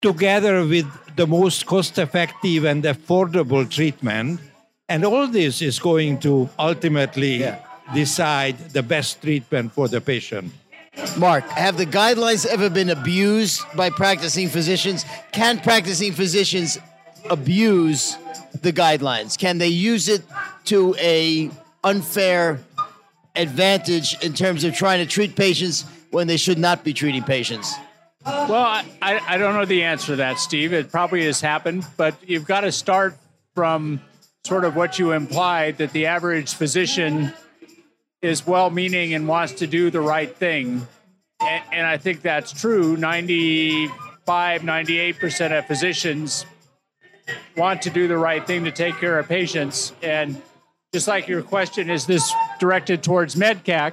together 0.00 0.64
with 0.64 0.86
the 1.16 1.26
most 1.26 1.66
cost 1.66 1.98
effective 1.98 2.64
and 2.64 2.84
affordable 2.84 3.68
treatment. 3.68 4.40
And 4.88 5.04
all 5.04 5.26
this 5.26 5.62
is 5.62 5.78
going 5.78 6.20
to 6.20 6.48
ultimately 6.58 7.38
yeah. 7.38 7.58
decide 7.92 8.58
the 8.70 8.82
best 8.82 9.20
treatment 9.20 9.72
for 9.72 9.88
the 9.88 10.00
patient. 10.00 10.52
Mark, 11.18 11.44
have 11.50 11.76
the 11.76 11.86
guidelines 11.86 12.46
ever 12.46 12.70
been 12.70 12.88
abused 12.90 13.62
by 13.74 13.90
practicing 13.90 14.48
physicians? 14.48 15.04
Can 15.32 15.58
practicing 15.60 16.12
physicians 16.12 16.78
abuse 17.28 18.16
the 18.62 18.72
guidelines? 18.72 19.36
Can 19.36 19.58
they 19.58 19.68
use 19.68 20.08
it 20.08 20.22
to 20.64 20.94
a 20.98 21.50
unfair 21.84 22.60
advantage 23.36 24.22
in 24.22 24.32
terms 24.32 24.64
of 24.64 24.74
trying 24.74 24.98
to 24.98 25.06
treat 25.06 25.36
patients 25.36 25.84
when 26.10 26.26
they 26.26 26.36
should 26.36 26.58
not 26.58 26.84
be 26.84 26.92
treating 26.92 27.22
patients? 27.22 27.74
Well, 28.24 28.82
I, 29.00 29.20
I 29.28 29.38
don't 29.38 29.54
know 29.54 29.64
the 29.64 29.84
answer 29.84 30.08
to 30.08 30.16
that, 30.16 30.38
Steve. 30.38 30.72
It 30.72 30.90
probably 30.90 31.24
has 31.26 31.40
happened, 31.40 31.86
but 31.96 32.16
you've 32.26 32.46
got 32.46 32.62
to 32.62 32.72
start 32.72 33.16
from 33.54 34.00
sort 34.44 34.64
of 34.64 34.74
what 34.74 34.98
you 34.98 35.12
implied 35.12 35.78
that 35.78 35.92
the 35.92 36.06
average 36.06 36.54
physician 36.54 37.32
is 38.22 38.46
well 38.46 38.70
meaning 38.70 39.14
and 39.14 39.28
wants 39.28 39.54
to 39.54 39.66
do 39.66 39.90
the 39.90 40.00
right 40.00 40.34
thing. 40.34 40.86
And, 41.40 41.62
and, 41.72 41.86
I 41.86 41.98
think 41.98 42.22
that's 42.22 42.52
true. 42.52 42.96
95, 42.96 44.62
98% 44.62 45.58
of 45.58 45.66
physicians 45.66 46.46
want 47.56 47.82
to 47.82 47.90
do 47.90 48.08
the 48.08 48.16
right 48.16 48.46
thing 48.46 48.64
to 48.64 48.72
take 48.72 48.96
care 48.96 49.18
of 49.18 49.28
patients. 49.28 49.92
And 50.02 50.40
just 50.92 51.08
like 51.08 51.28
your 51.28 51.42
question, 51.42 51.90
is 51.90 52.06
this 52.06 52.32
directed 52.58 53.02
towards 53.02 53.34
MedCAC? 53.34 53.92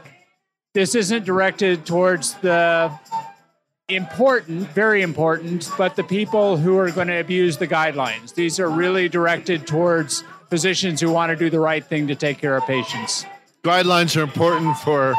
This 0.73 0.95
isn't 0.95 1.26
directed 1.26 1.86
towards 1.86 2.34
the 2.36 2.91
important, 3.89 4.69
very 4.69 5.02
important, 5.02 5.69
but 5.78 5.95
the 5.95 6.04
people 6.04 6.58
who 6.58 6.78
are 6.78 6.89
going 6.91 7.08
to 7.08 7.19
abuse 7.19 7.58
the 7.58 7.67
guidelines. 7.67 8.34
These 8.34 8.60
are 8.60 8.69
really 8.69 9.08
directed 9.10 9.67
towards 9.67 10.23
physicians 10.49 10.99
who 11.02 11.12
want 11.12 11.30
to 11.30 11.36
do 11.36 11.49
the 11.49 11.60
right 11.60 11.84
thing 11.84 12.08
to 12.08 12.15
take 12.15 12.39
care 12.39 12.56
of 12.56 12.65
patients 12.65 13.26
guidelines 13.63 14.17
are 14.17 14.23
important 14.23 14.78
for 14.78 15.15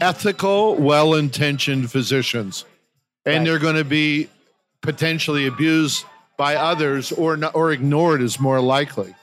ethical, 0.00 0.76
well 0.76 1.14
intentioned 1.14 1.90
physicians. 1.90 2.64
And 3.26 3.38
right. 3.38 3.44
they're 3.44 3.58
going 3.58 3.76
to 3.76 3.84
be 3.84 4.28
potentially 4.80 5.46
abused 5.46 6.04
by 6.36 6.54
others 6.54 7.10
or, 7.10 7.36
not, 7.36 7.54
or 7.56 7.72
ignored 7.72 8.22
is 8.22 8.38
more 8.38 8.60
likely. 8.60 9.14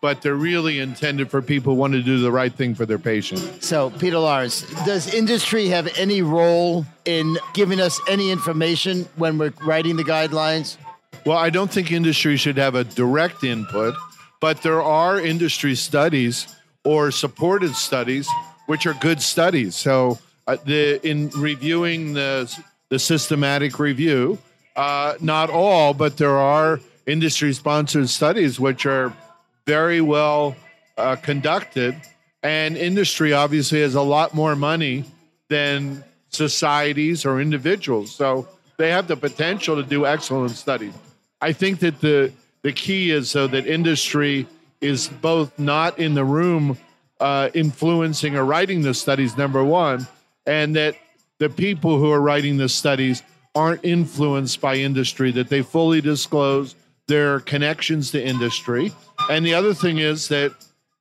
But 0.00 0.22
they're 0.22 0.34
really 0.34 0.78
intended 0.78 1.30
for 1.30 1.42
people 1.42 1.74
who 1.74 1.80
want 1.80 1.92
to 1.92 2.02
do 2.02 2.20
the 2.20 2.32
right 2.32 2.52
thing 2.52 2.74
for 2.74 2.86
their 2.86 2.98
patient. 2.98 3.62
So, 3.62 3.90
Peter 3.90 4.18
Lawrence, 4.18 4.62
does 4.86 5.12
industry 5.12 5.68
have 5.68 5.92
any 5.98 6.22
role 6.22 6.86
in 7.04 7.36
giving 7.52 7.80
us 7.80 8.00
any 8.08 8.30
information 8.30 9.06
when 9.16 9.36
we're 9.36 9.52
writing 9.62 9.96
the 9.96 10.04
guidelines? 10.04 10.78
Well, 11.26 11.36
I 11.36 11.50
don't 11.50 11.70
think 11.70 11.92
industry 11.92 12.38
should 12.38 12.56
have 12.56 12.74
a 12.74 12.84
direct 12.84 13.44
input, 13.44 13.94
but 14.40 14.62
there 14.62 14.80
are 14.80 15.20
industry 15.20 15.74
studies 15.74 16.56
or 16.82 17.10
supported 17.10 17.74
studies, 17.74 18.26
which 18.66 18.86
are 18.86 18.94
good 18.94 19.20
studies. 19.20 19.76
So, 19.76 20.18
uh, 20.46 20.56
the 20.64 21.06
in 21.06 21.28
reviewing 21.36 22.14
the 22.14 22.50
the 22.88 22.98
systematic 22.98 23.78
review, 23.78 24.38
uh, 24.76 25.14
not 25.20 25.50
all, 25.50 25.94
but 25.94 26.16
there 26.16 26.38
are 26.38 26.80
industry 27.06 27.52
sponsored 27.52 28.08
studies 28.08 28.58
which 28.58 28.86
are 28.86 29.12
very 29.70 30.00
well 30.00 30.56
uh, 30.96 31.14
conducted, 31.14 31.94
and 32.42 32.76
industry 32.76 33.32
obviously 33.32 33.80
has 33.82 33.94
a 33.94 34.02
lot 34.02 34.34
more 34.34 34.56
money 34.56 35.04
than 35.48 36.02
societies 36.30 37.24
or 37.24 37.40
individuals. 37.40 38.10
So 38.10 38.48
they 38.78 38.90
have 38.90 39.06
the 39.06 39.16
potential 39.16 39.76
to 39.76 39.84
do 39.84 40.06
excellent 40.06 40.56
studies. 40.56 40.94
I 41.40 41.52
think 41.52 41.78
that 41.84 42.00
the 42.00 42.32
the 42.62 42.72
key 42.72 43.12
is 43.12 43.30
so 43.30 43.46
that 43.46 43.64
industry 43.66 44.48
is 44.80 45.08
both 45.22 45.56
not 45.56 45.98
in 46.00 46.14
the 46.14 46.24
room 46.24 46.76
uh, 47.20 47.50
influencing 47.54 48.34
or 48.36 48.44
writing 48.44 48.82
the 48.82 48.94
studies, 48.94 49.36
number 49.36 49.62
one, 49.62 50.08
and 50.46 50.74
that 50.74 50.94
the 51.38 51.48
people 51.48 51.98
who 52.00 52.10
are 52.10 52.20
writing 52.20 52.56
the 52.56 52.68
studies 52.68 53.22
aren't 53.54 53.84
influenced 53.84 54.60
by 54.60 54.74
industry, 54.74 55.30
that 55.30 55.48
they 55.48 55.62
fully 55.62 56.00
disclose 56.00 56.74
their 57.06 57.40
connections 57.40 58.10
to 58.12 58.18
industry. 58.34 58.92
And 59.30 59.46
the 59.46 59.54
other 59.54 59.72
thing 59.72 59.98
is 59.98 60.28
that 60.28 60.52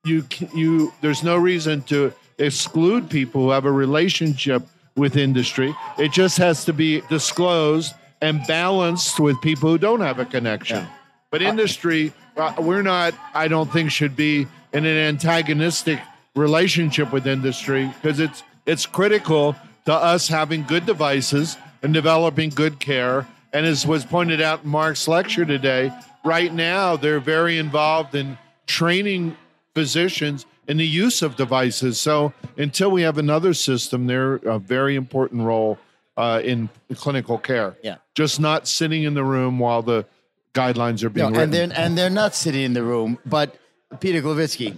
you 0.06 0.24
you 0.54 0.94
there's 1.02 1.24
no 1.24 1.36
reason 1.36 1.82
to 1.84 2.13
exclude 2.38 3.10
people 3.10 3.42
who 3.42 3.50
have 3.50 3.65
a 3.65 3.72
relationship 3.72 4.62
with 4.96 5.18
industry. 5.18 5.76
It 5.98 6.12
just 6.12 6.38
has 6.38 6.63
to 6.65 6.74
be 6.74 7.02
disclosed 7.10 7.96
and 8.22 8.46
balanced 8.48 9.20
with 9.20 9.42
people 9.42 9.72
who 9.72 9.78
don't 9.80 10.02
have 10.02 10.20
a 10.20 10.26
connection. 10.26 10.78
Yeah. 10.78 10.89
But 11.32 11.42
industry, 11.42 12.13
uh, 12.38 12.54
we're 12.60 12.82
not, 12.84 13.13
I 13.34 13.48
don't 13.48 13.72
think, 13.72 13.92
should 13.92 14.15
be 14.15 14.48
in 14.74 14.86
an 14.86 14.98
antagonistic 14.98 16.00
relationship 16.36 17.12
with 17.12 17.26
industry 17.26 17.92
because 17.96 18.20
it's 18.20 18.44
it's 18.68 18.86
critical 18.86 19.56
to 19.86 19.94
us 19.94 20.28
having 20.28 20.63
good 20.63 20.86
devices 20.86 21.58
and 21.82 21.96
developing 21.96 22.52
good 22.52 22.80
care. 22.80 23.26
And 23.54 23.65
as 23.65 23.88
was 23.88 24.06
pointed 24.06 24.39
out 24.39 24.63
in 24.63 24.70
Mark's 24.70 25.08
lecture 25.08 25.46
today, 25.46 25.92
right 26.23 26.53
now 26.53 26.95
they're 26.95 27.19
very 27.19 27.58
involved 27.58 28.15
in 28.15 28.38
training 28.65 29.36
physicians 29.73 30.45
in 30.67 30.77
the 30.77 30.86
use 30.86 31.21
of 31.21 31.36
devices. 31.36 31.99
So 31.99 32.34
until 32.58 32.91
we 32.91 33.01
have 33.01 33.17
another 33.17 33.53
system, 33.53 34.08
they're 34.08 34.36
a 34.36 34.60
very 34.60 34.95
important 34.95 35.43
role 35.43 35.79
uh, 36.17 36.41
in 36.43 36.69
clinical 36.95 37.38
care. 37.38 37.77
Yeah, 37.82 37.97
just 38.13 38.39
not 38.39 38.67
sitting 38.67 39.03
in 39.03 39.13
the 39.13 39.23
room 39.23 39.58
while 39.60 39.82
the 39.82 40.05
guidelines 40.53 41.03
are 41.03 41.10
being 41.10 41.32
no, 41.32 41.39
written. 41.39 41.43
And 41.43 41.71
they're, 41.71 41.79
and 41.79 41.97
they're 41.97 42.10
not 42.10 42.36
sitting 42.36 42.62
in 42.62 42.73
the 42.73 42.84
room. 42.84 43.17
But 43.25 43.58
Peter 43.99 44.21
Gloviczki, 44.21 44.77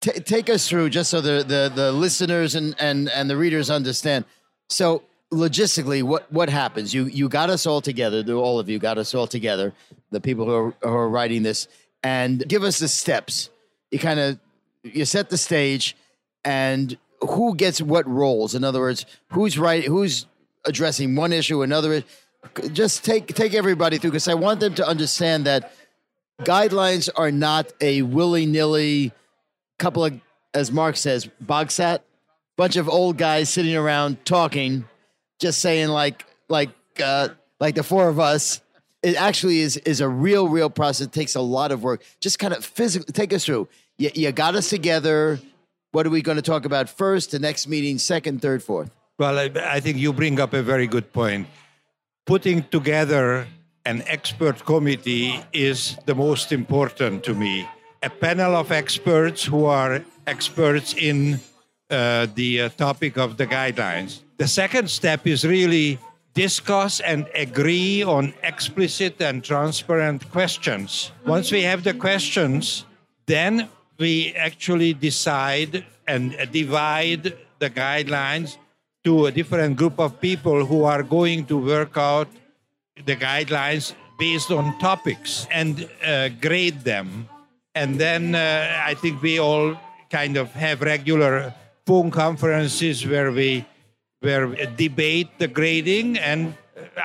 t- 0.00 0.20
take 0.20 0.48
us 0.48 0.68
through 0.68 0.90
just 0.90 1.10
so 1.10 1.20
the, 1.20 1.44
the, 1.46 1.72
the 1.74 1.92
listeners 1.92 2.54
and, 2.54 2.74
and, 2.78 3.08
and 3.10 3.28
the 3.28 3.36
readers 3.36 3.70
understand. 3.70 4.24
So 4.68 5.02
logistically, 5.32 6.02
what, 6.02 6.30
what 6.32 6.48
happens? 6.48 6.94
You, 6.94 7.04
you 7.04 7.28
got 7.28 7.50
us 7.50 7.66
all 7.66 7.80
together, 7.80 8.24
all 8.32 8.58
of 8.58 8.68
you 8.68 8.78
got 8.78 8.98
us 8.98 9.14
all 9.14 9.26
together, 9.26 9.74
the 10.10 10.20
people 10.20 10.46
who 10.46 10.52
are, 10.52 10.74
who 10.82 10.88
are 10.88 11.08
writing 11.08 11.42
this, 11.42 11.68
and 12.02 12.46
give 12.48 12.62
us 12.62 12.78
the 12.78 12.88
steps. 12.88 13.50
You 13.90 13.98
kind 13.98 14.20
of, 14.20 14.38
you 14.82 15.04
set 15.04 15.30
the 15.30 15.38
stage 15.38 15.96
and 16.44 16.96
who 17.20 17.54
gets 17.54 17.80
what 17.80 18.08
roles? 18.08 18.54
In 18.54 18.64
other 18.64 18.80
words, 18.80 19.06
who's 19.32 19.58
right, 19.58 19.84
who's 19.84 20.26
addressing 20.64 21.16
one 21.16 21.32
issue, 21.32 21.62
another 21.62 22.04
just 22.72 23.04
take 23.04 23.26
take 23.34 23.54
everybody 23.54 23.98
through 23.98 24.10
because 24.10 24.28
I 24.28 24.34
want 24.34 24.60
them 24.60 24.74
to 24.74 24.86
understand 24.86 25.44
that 25.46 25.72
guidelines 26.40 27.08
are 27.16 27.30
not 27.30 27.72
a 27.80 28.02
willy 28.02 28.46
nilly 28.46 29.12
couple 29.78 30.04
of, 30.04 30.20
as 30.54 30.70
Mark 30.70 30.96
says, 30.96 31.28
bogsat, 31.44 32.00
bunch 32.56 32.76
of 32.76 32.88
old 32.88 33.16
guys 33.16 33.48
sitting 33.48 33.76
around 33.76 34.24
talking, 34.24 34.84
just 35.38 35.60
saying 35.60 35.88
like 35.88 36.24
like 36.48 36.70
uh, 37.02 37.28
like 37.60 37.74
the 37.74 37.82
four 37.82 38.08
of 38.08 38.20
us. 38.20 38.60
It 39.08 39.16
actually 39.16 39.60
is 39.60 39.78
is 39.78 40.00
a 40.02 40.08
real 40.08 40.48
real 40.48 40.68
process. 40.68 41.06
It 41.06 41.12
takes 41.12 41.34
a 41.34 41.40
lot 41.40 41.72
of 41.72 41.82
work. 41.82 42.04
Just 42.20 42.38
kind 42.38 42.52
of 42.52 42.62
physically 42.62 43.12
take 43.12 43.32
us 43.32 43.44
through. 43.46 43.66
You, 43.96 44.10
you 44.14 44.32
got 44.32 44.54
us 44.54 44.68
together. 44.68 45.40
What 45.92 46.06
are 46.06 46.10
we 46.10 46.20
going 46.20 46.36
to 46.36 46.48
talk 46.52 46.66
about 46.66 46.90
first? 46.90 47.30
The 47.30 47.38
next 47.38 47.66
meeting, 47.66 47.96
second, 47.98 48.42
third, 48.42 48.62
fourth. 48.62 48.90
Well, 49.18 49.38
I, 49.38 49.50
I 49.76 49.80
think 49.80 49.96
you 49.96 50.12
bring 50.12 50.38
up 50.38 50.52
a 50.52 50.62
very 50.62 50.86
good 50.86 51.10
point. 51.12 51.48
Putting 52.26 52.64
together 52.64 53.48
an 53.86 54.02
expert 54.06 54.66
committee 54.66 55.40
is 55.54 55.96
the 56.04 56.14
most 56.14 56.52
important 56.52 57.24
to 57.24 57.34
me. 57.34 57.66
A 58.02 58.10
panel 58.10 58.54
of 58.56 58.70
experts 58.70 59.42
who 59.44 59.64
are 59.64 60.04
experts 60.26 60.92
in 60.92 61.40
uh, 61.90 62.26
the 62.34 62.50
uh, 62.60 62.68
topic 62.76 63.16
of 63.16 63.38
the 63.38 63.46
guidelines. 63.46 64.20
The 64.36 64.46
second 64.46 64.90
step 64.90 65.26
is 65.26 65.46
really 65.46 65.98
discuss 66.34 67.00
and 67.00 67.26
agree 67.34 68.02
on 68.02 68.32
explicit 68.42 69.20
and 69.20 69.42
transparent 69.42 70.30
questions. 70.30 71.12
Once 71.26 71.50
we 71.50 71.62
have 71.62 71.82
the 71.84 71.94
questions, 71.94 72.84
then 73.26 73.68
we 73.98 74.32
actually 74.34 74.94
decide 74.94 75.84
and 76.06 76.36
divide 76.52 77.36
the 77.58 77.70
guidelines 77.70 78.56
to 79.04 79.26
a 79.26 79.32
different 79.32 79.76
group 79.76 79.98
of 79.98 80.20
people 80.20 80.64
who 80.64 80.84
are 80.84 81.02
going 81.02 81.44
to 81.46 81.58
work 81.58 81.96
out 81.96 82.28
the 83.04 83.16
guidelines 83.16 83.94
based 84.18 84.50
on 84.50 84.78
topics 84.78 85.46
and 85.50 85.88
uh, 86.04 86.28
grade 86.40 86.82
them. 86.82 87.28
And 87.74 87.98
then 87.98 88.34
uh, 88.34 88.82
I 88.84 88.94
think 88.94 89.22
we 89.22 89.38
all 89.38 89.76
kind 90.10 90.36
of 90.36 90.52
have 90.52 90.80
regular 90.80 91.54
phone 91.86 92.10
conferences 92.10 93.06
where 93.06 93.30
we 93.30 93.64
where 94.20 94.48
we 94.48 94.66
debate 94.76 95.28
the 95.38 95.48
grading 95.48 96.18
and 96.18 96.54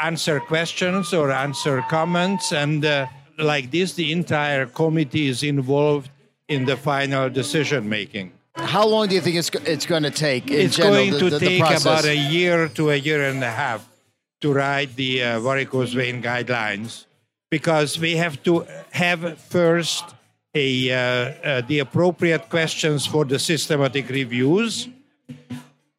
answer 0.02 0.39
questions 0.39 1.13
or 1.13 1.32
answer 1.32 1.84
comments 1.89 2.52
and 2.52 2.86
uh, 2.86 3.06
like 3.38 3.71
this 3.71 3.93
the 3.93 4.12
entire 4.12 4.65
committee 4.65 5.28
is 5.28 5.43
involved 5.43 6.10
in 6.47 6.65
the 6.65 6.76
final 6.78 7.30
decision 7.30 7.88
making 7.89 8.32
How 8.56 8.86
long 8.86 9.08
do 9.08 9.15
you 9.15 9.21
think 9.21 9.38
it's 9.38 9.49
it's 9.65 9.86
going 9.88 10.04
to 10.04 10.12
take? 10.13 10.45
In 10.52 10.60
it's 10.67 10.78
general, 10.78 10.93
going 10.95 11.12
the- 11.13 11.19
to 11.19 11.30
the- 11.34 11.39
the 11.39 11.45
take 11.47 11.60
process? 11.60 11.82
about 11.86 12.06
a 12.06 12.15
year 12.15 12.67
to 12.78 12.91
a 12.91 12.95
year 12.95 13.21
and 13.30 13.41
a 13.43 13.49
half 13.49 13.82
to 14.41 14.54
write 14.54 14.95
the 14.95 15.23
uh, 15.23 15.39
varicose 15.39 15.93
vein 15.93 16.21
guidelines 16.21 17.06
because 17.49 17.97
we 17.97 18.17
have 18.17 18.36
to 18.43 18.65
have 18.91 19.21
first 19.39 20.06
a 20.54 20.67
uh, 20.91 20.97
uh, 20.97 21.62
the 21.69 21.80
appropriate 21.80 22.45
questions 22.49 23.08
for 23.10 23.26
the 23.26 23.39
systematic 23.39 24.06
reviews 24.10 24.88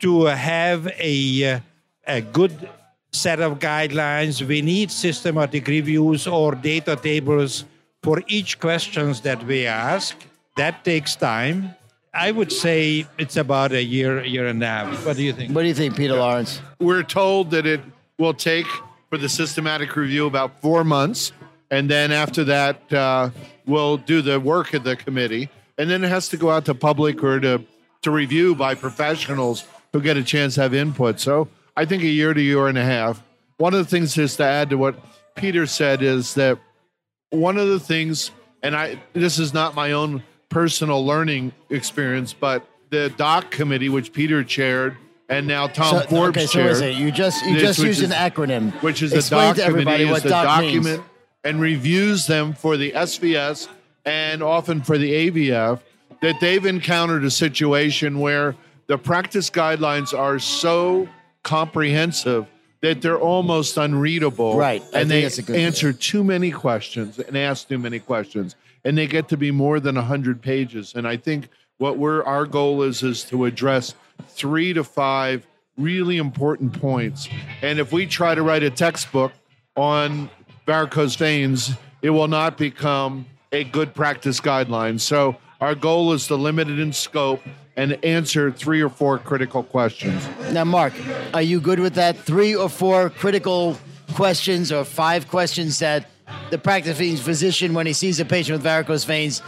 to 0.04 0.26
have 0.26 0.86
a 0.98 1.54
uh, 1.54 1.60
a 2.06 2.20
good 2.20 2.68
set 3.10 3.40
of 3.40 3.58
guidelines. 3.58 4.46
We 4.46 4.60
need 4.60 4.90
systematic 4.90 5.66
reviews 5.66 6.26
or 6.26 6.54
data 6.54 6.94
tables 6.96 7.64
for 8.02 8.22
each 8.26 8.60
questions 8.60 9.22
that 9.22 9.42
we 9.44 9.66
ask. 9.66 10.14
That 10.56 10.84
takes 10.84 11.16
time. 11.16 11.74
I 12.12 12.30
would 12.32 12.52
say 12.52 13.06
it's 13.18 13.36
about 13.36 13.72
a 13.72 13.82
year 13.82 14.22
year 14.24 14.46
and 14.46 14.62
a 14.62 14.66
half. 14.66 15.06
What 15.06 15.16
do 15.16 15.22
you 15.22 15.32
think? 15.32 15.54
What 15.54 15.62
do 15.62 15.68
you 15.68 15.74
think, 15.74 15.96
Peter 15.96 16.16
Lawrence? 16.16 16.60
We're 16.78 17.02
told 17.02 17.50
that 17.52 17.66
it 17.66 17.80
will 18.18 18.34
take 18.34 18.68
for 19.08 19.16
the 19.16 19.28
systematic 19.28 19.96
review 19.96 20.26
about 20.26 20.60
four 20.60 20.84
months. 20.84 21.32
And 21.70 21.88
then 21.88 22.12
after 22.12 22.44
that, 22.44 22.92
uh, 22.92 23.30
we'll 23.66 23.96
do 23.96 24.20
the 24.20 24.38
work 24.38 24.74
of 24.74 24.84
the 24.84 24.96
committee. 24.96 25.48
And 25.78 25.88
then 25.88 26.04
it 26.04 26.08
has 26.08 26.28
to 26.28 26.36
go 26.36 26.50
out 26.50 26.66
to 26.66 26.74
public 26.74 27.24
or 27.24 27.40
to, 27.40 27.64
to 28.02 28.10
review 28.10 28.54
by 28.54 28.74
professionals 28.74 29.64
who 29.94 30.00
get 30.00 30.16
a 30.16 30.24
chance 30.24 30.56
to 30.56 30.60
have 30.62 30.74
input. 30.74 31.20
So 31.20 31.46
I 31.76 31.84
think 31.84 32.02
a 32.02 32.08
year 32.08 32.34
to 32.34 32.42
year 32.42 32.66
and 32.66 32.76
a 32.76 32.84
half. 32.84 33.22
One 33.58 33.74
of 33.74 33.78
the 33.78 33.84
things 33.88 34.12
just 34.12 34.38
to 34.38 34.42
add 34.44 34.70
to 34.70 34.76
what 34.76 34.96
Peter 35.36 35.66
said 35.66 36.02
is 36.02 36.34
that 36.34 36.58
one 37.30 37.56
of 37.56 37.68
the 37.68 37.78
things, 37.78 38.32
and 38.64 38.74
I 38.74 39.00
this 39.12 39.38
is 39.38 39.54
not 39.54 39.76
my 39.76 39.92
own 39.92 40.24
personal 40.48 41.06
learning 41.06 41.52
experience, 41.70 42.32
but 42.32 42.66
the 42.90 43.10
doc 43.16 43.52
committee, 43.52 43.88
which 43.88 44.12
Peter 44.12 44.42
chaired, 44.42 44.96
and 45.28 45.46
now 45.46 45.68
Tom 45.68 46.00
So- 46.00 46.06
Forbes 46.08 46.38
okay, 46.38 46.46
so 46.46 46.52
chaired, 46.54 46.70
listen, 46.72 46.96
you 46.96 47.12
just 47.12 47.46
you 47.46 47.54
This, 47.54 47.62
just 47.62 47.78
used 47.78 48.02
is- 48.02 48.10
an 48.10 48.16
acronym, 48.16 48.72
which 48.82 49.00
is 49.00 49.12
the 49.12 49.18
Explain 49.18 49.50
doc 49.50 49.56
to 49.58 49.64
everybody 49.64 50.04
committee, 50.04 50.10
what 50.10 50.16
is 50.18 50.22
the 50.24 50.28
doc 50.30 50.60
means. 50.60 50.74
document 50.84 51.02
and 51.44 51.60
reviews 51.60 52.26
them 52.26 52.52
for 52.52 52.76
the 52.76 52.92
SVS 52.96 53.68
and 54.04 54.42
often 54.42 54.82
for 54.82 54.98
the 54.98 55.12
AVF. 55.12 55.78
That 56.20 56.40
they've 56.40 56.64
encountered 56.66 57.24
a 57.24 57.30
situation 57.30 58.18
where 58.18 58.56
the 58.86 58.98
practice 58.98 59.50
guidelines 59.50 60.16
are 60.16 60.38
so 60.38 61.08
comprehensive 61.42 62.46
that 62.82 63.00
they're 63.00 63.18
almost 63.18 63.76
unreadable. 63.78 64.56
Right. 64.58 64.82
I 64.94 65.00
And 65.00 65.10
they 65.10 65.22
that's 65.22 65.38
a 65.38 65.42
good- 65.42 65.56
answer 65.56 65.92
too 65.92 66.22
many 66.22 66.50
questions 66.50 67.18
and 67.18 67.36
ask 67.36 67.68
too 67.68 67.78
many 67.78 67.98
questions. 67.98 68.56
And 68.84 68.98
they 68.98 69.06
get 69.06 69.28
to 69.28 69.36
be 69.38 69.50
more 69.50 69.80
than 69.80 69.94
100 69.96 70.42
pages. 70.42 70.92
And 70.94 71.08
I 71.08 71.16
think 71.16 71.48
what 71.78 71.96
we're 71.96 72.22
our 72.24 72.44
goal 72.44 72.82
is 72.82 73.02
is 73.02 73.24
to 73.24 73.46
address 73.46 73.94
three 74.28 74.74
to 74.74 74.84
five 74.84 75.46
really 75.78 76.18
important 76.18 76.78
points. 76.78 77.28
And 77.62 77.78
if 77.78 77.90
we 77.92 78.04
try 78.06 78.34
to 78.34 78.42
write 78.42 78.62
a 78.62 78.70
textbook 78.70 79.32
on 79.76 80.28
varicose 80.66 81.16
veins, 81.16 81.72
it 82.02 82.10
will 82.10 82.28
not 82.28 82.58
become 82.58 83.26
a 83.50 83.64
good 83.64 83.94
practice 83.94 84.40
guideline. 84.40 85.00
So 85.00 85.36
our 85.60 85.74
goal 85.74 86.12
is 86.12 86.26
to 86.28 86.36
limit 86.36 86.68
it 86.68 86.78
in 86.78 86.92
scope 86.92 87.42
and 87.76 88.02
answer 88.04 88.50
three 88.52 88.80
or 88.80 88.88
four 88.88 89.18
critical 89.18 89.62
questions. 89.62 90.26
Now, 90.52 90.64
Mark, 90.64 90.92
are 91.32 91.42
you 91.42 91.60
good 91.60 91.80
with 91.80 91.94
that? 91.94 92.16
Three 92.16 92.54
or 92.54 92.68
four 92.68 93.10
critical 93.10 93.76
questions 94.14 94.70
or 94.70 94.84
five 94.84 95.28
questions 95.28 95.78
that 95.80 96.06
the 96.50 96.58
practicing 96.58 97.16
physician, 97.16 97.74
when 97.74 97.86
he 97.86 97.92
sees 97.92 98.20
a 98.20 98.24
patient 98.24 98.54
with 98.56 98.62
varicose 98.62 99.04
veins, 99.04 99.42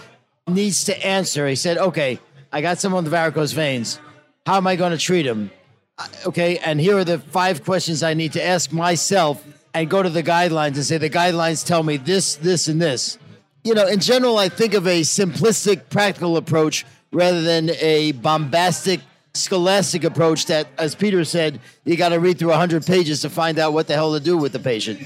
needs 0.47 0.85
to 0.85 1.07
answer. 1.07 1.47
He 1.47 1.55
said, 1.55 1.79
okay, 1.79 2.19
I 2.53 2.61
got 2.61 2.79
someone 2.79 3.05
with 3.05 3.13
varicose 3.13 3.53
veins. 3.53 4.01
How 4.47 4.57
am 4.57 4.67
I 4.67 4.77
going 4.77 4.93
to 4.93 4.99
treat 4.99 5.27
him? 5.27 5.51
Uh, 5.99 6.07
Okay, 6.27 6.59
and 6.59 6.81
here 6.81 6.97
are 6.99 7.05
the 7.05 7.19
five 7.19 7.65
questions 7.65 8.03
I 8.03 8.15
need 8.15 8.33
to 8.35 8.43
ask 8.45 8.73
myself 8.73 9.45
and 9.73 9.89
go 9.89 10.03
to 10.03 10.11
the 10.11 10.23
guidelines 10.23 10.75
and 10.77 10.85
say, 10.85 10.99
the 10.99 11.11
guidelines 11.11 11.65
tell 11.65 11.83
me 11.83 11.97
this, 11.97 12.37
this, 12.37 12.69
and 12.69 12.81
this. 12.81 13.19
You 13.67 13.75
know, 13.75 13.89
in 13.89 13.99
general, 13.99 14.39
I 14.39 14.49
think 14.49 14.75
of 14.75 14.87
a 14.87 15.01
simplistic, 15.01 15.91
practical 15.91 16.37
approach 16.37 16.87
rather 17.11 17.43
than 17.43 17.71
a 17.81 18.13
bombastic, 18.13 19.01
scholastic 19.35 20.05
approach 20.05 20.47
that, 20.47 20.69
as 20.79 20.95
Peter 20.95 21.25
said, 21.25 21.59
you 21.85 21.97
got 21.97 22.11
to 22.11 22.21
read 22.21 22.39
through 22.39 22.51
100 22.51 22.87
pages 22.87 23.23
to 23.23 23.29
find 23.29 23.59
out 23.59 23.73
what 23.73 23.89
the 23.89 23.95
hell 23.95 24.13
to 24.15 24.21
do 24.21 24.39
with 24.39 24.53
the 24.53 24.61
patient. 24.61 25.01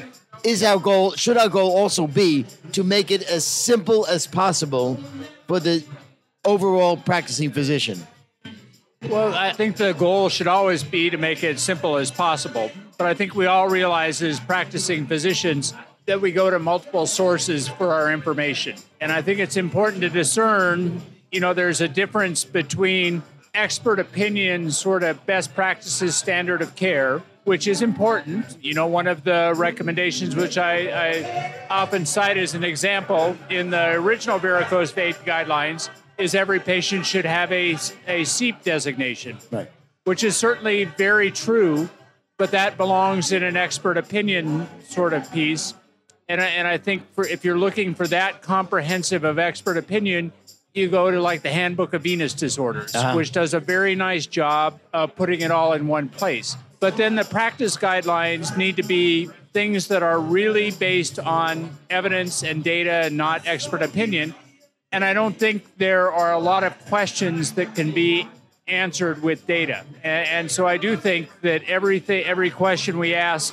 Is 0.45 0.63
our 0.63 0.79
goal, 0.79 1.13
should 1.13 1.39
our 1.39 1.49
goal 1.49 1.75
also 1.75 2.07
be 2.07 2.45
to 2.73 2.85
make 2.85 3.11
it 3.11 3.23
as 3.31 3.47
simple 3.47 4.05
as 4.05 4.27
possible 4.27 5.01
for 5.49 5.59
the 5.59 5.83
overall 6.45 6.99
practicing 6.99 7.53
physician? 7.53 8.07
Well, 9.09 9.33
I 9.33 9.55
think 9.55 9.79
the 9.79 9.95
goal 9.95 10.29
should 10.29 10.49
always 10.49 10.85
be 10.85 11.09
to 11.09 11.17
make 11.17 11.43
it 11.43 11.59
simple 11.59 11.97
as 11.97 12.11
possible. 12.11 12.71
But 12.99 13.07
I 13.07 13.15
think 13.15 13.35
we 13.35 13.47
all 13.47 13.71
realize 13.71 14.21
as 14.21 14.39
practicing 14.39 15.07
physicians 15.07 15.73
that 16.11 16.21
we 16.21 16.33
go 16.33 16.51
to 16.51 16.59
multiple 16.59 17.07
sources 17.07 17.69
for 17.69 17.93
our 17.95 18.11
information. 18.13 18.77
And 19.01 19.13
I 19.13 19.23
think 19.23 19.39
it's 19.39 19.57
important 19.57 20.03
to 20.03 20.11
discern, 20.11 21.01
you 21.31 21.39
know, 21.39 21.55
there's 21.55 21.81
a 21.81 21.87
difference 21.87 22.43
between 22.43 23.23
expert 23.55 24.01
opinion, 24.01 24.73
sort 24.73 25.05
of 25.05 25.25
best 25.25 25.55
practices, 25.55 26.17
standard 26.17 26.63
of 26.63 26.75
care, 26.75 27.23
which 27.45 27.69
is 27.69 27.81
important. 27.81 28.45
You 28.61 28.75
know, 28.75 28.89
one 28.89 29.07
of 29.07 29.23
the 29.23 29.55
recommendations 29.57 30.35
which 30.35 30.59
I, 30.59 30.89
I 30.89 31.67
often 31.71 32.05
cite 32.05 32.39
as 32.39 32.55
an 32.57 32.65
example 32.65 33.37
in 33.49 33.71
the 33.71 33.93
original 33.93 34.41
varicose 34.41 34.91
vein 34.91 35.15
guidelines 35.25 35.91
is 36.19 36.35
every 36.35 36.59
patient 36.59 37.07
should 37.07 37.25
have 37.25 37.53
a, 37.53 37.75
a 38.09 38.25
CEAP 38.25 38.65
designation, 38.65 39.39
Right. 39.53 39.71
which 40.03 40.25
is 40.25 40.37
certainly 40.37 40.87
very 40.87 41.31
true, 41.31 41.89
but 42.37 42.51
that 42.51 42.77
belongs 42.77 43.31
in 43.31 43.45
an 43.45 43.57
expert 43.57 43.97
opinion 43.97 44.67
sort 44.89 45.13
of 45.13 45.31
piece. 45.31 45.73
And 46.31 46.41
I, 46.41 46.47
and 46.47 46.69
I 46.69 46.79
think 46.79 47.13
for 47.17 47.27
if 47.27 47.45
you're 47.45 47.59
looking 47.59 47.97
for 47.97 48.07
that 48.07 48.41
comprehensive 48.41 49.25
of 49.25 49.37
expert 49.41 49.77
opinion, 49.77 50.33
you 50.73 50.89
go 50.89 51.11
to 51.11 51.21
like 51.21 51.43
the 51.43 51.51
Handbook 51.51 51.93
of 51.93 52.03
Venous 52.03 52.35
Disorders, 52.35 52.95
Uh-huh. 52.95 53.17
which 53.17 53.33
does 53.33 53.53
a 53.53 53.59
very 53.59 53.97
nice 53.97 54.27
job 54.27 54.79
of 54.93 55.17
putting 55.17 55.41
it 55.41 55.51
all 55.51 55.73
in 55.73 55.89
one 55.89 56.09
place. 56.09 56.57
But 56.79 56.97
then 56.97 57.17
the 57.17 57.25
practice 57.25 57.77
guidelines 57.77 58.57
need 58.57 58.77
to 58.77 58.85
be 58.85 59.29
things 59.53 59.89
that 59.89 60.05
are 60.05 60.21
really 60.21 60.71
based 60.71 61.19
on 61.19 61.77
evidence 61.91 62.45
and 62.45 62.63
data 62.63 62.93
and 63.07 63.17
not 63.17 63.49
expert 63.49 63.83
opinion. 63.83 64.33
And 64.93 65.05
I 65.05 65.15
don't 65.15 65.37
think 65.37 65.65
there 65.79 66.13
are 66.13 66.33
a 66.33 66.39
lot 66.39 66.63
of 66.63 66.79
questions 66.87 67.55
that 67.55 67.75
can 67.75 67.91
be 67.91 68.29
answered 68.69 69.21
with 69.21 69.49
data. 69.49 69.85
And, 70.05 70.29
and 70.29 70.51
so 70.51 70.65
I 70.65 70.77
do 70.77 70.97
think 70.97 71.29
that 71.41 71.65
everything, 71.65 72.23
every 72.25 72.51
question 72.51 72.99
we 72.99 73.17
ask 73.17 73.53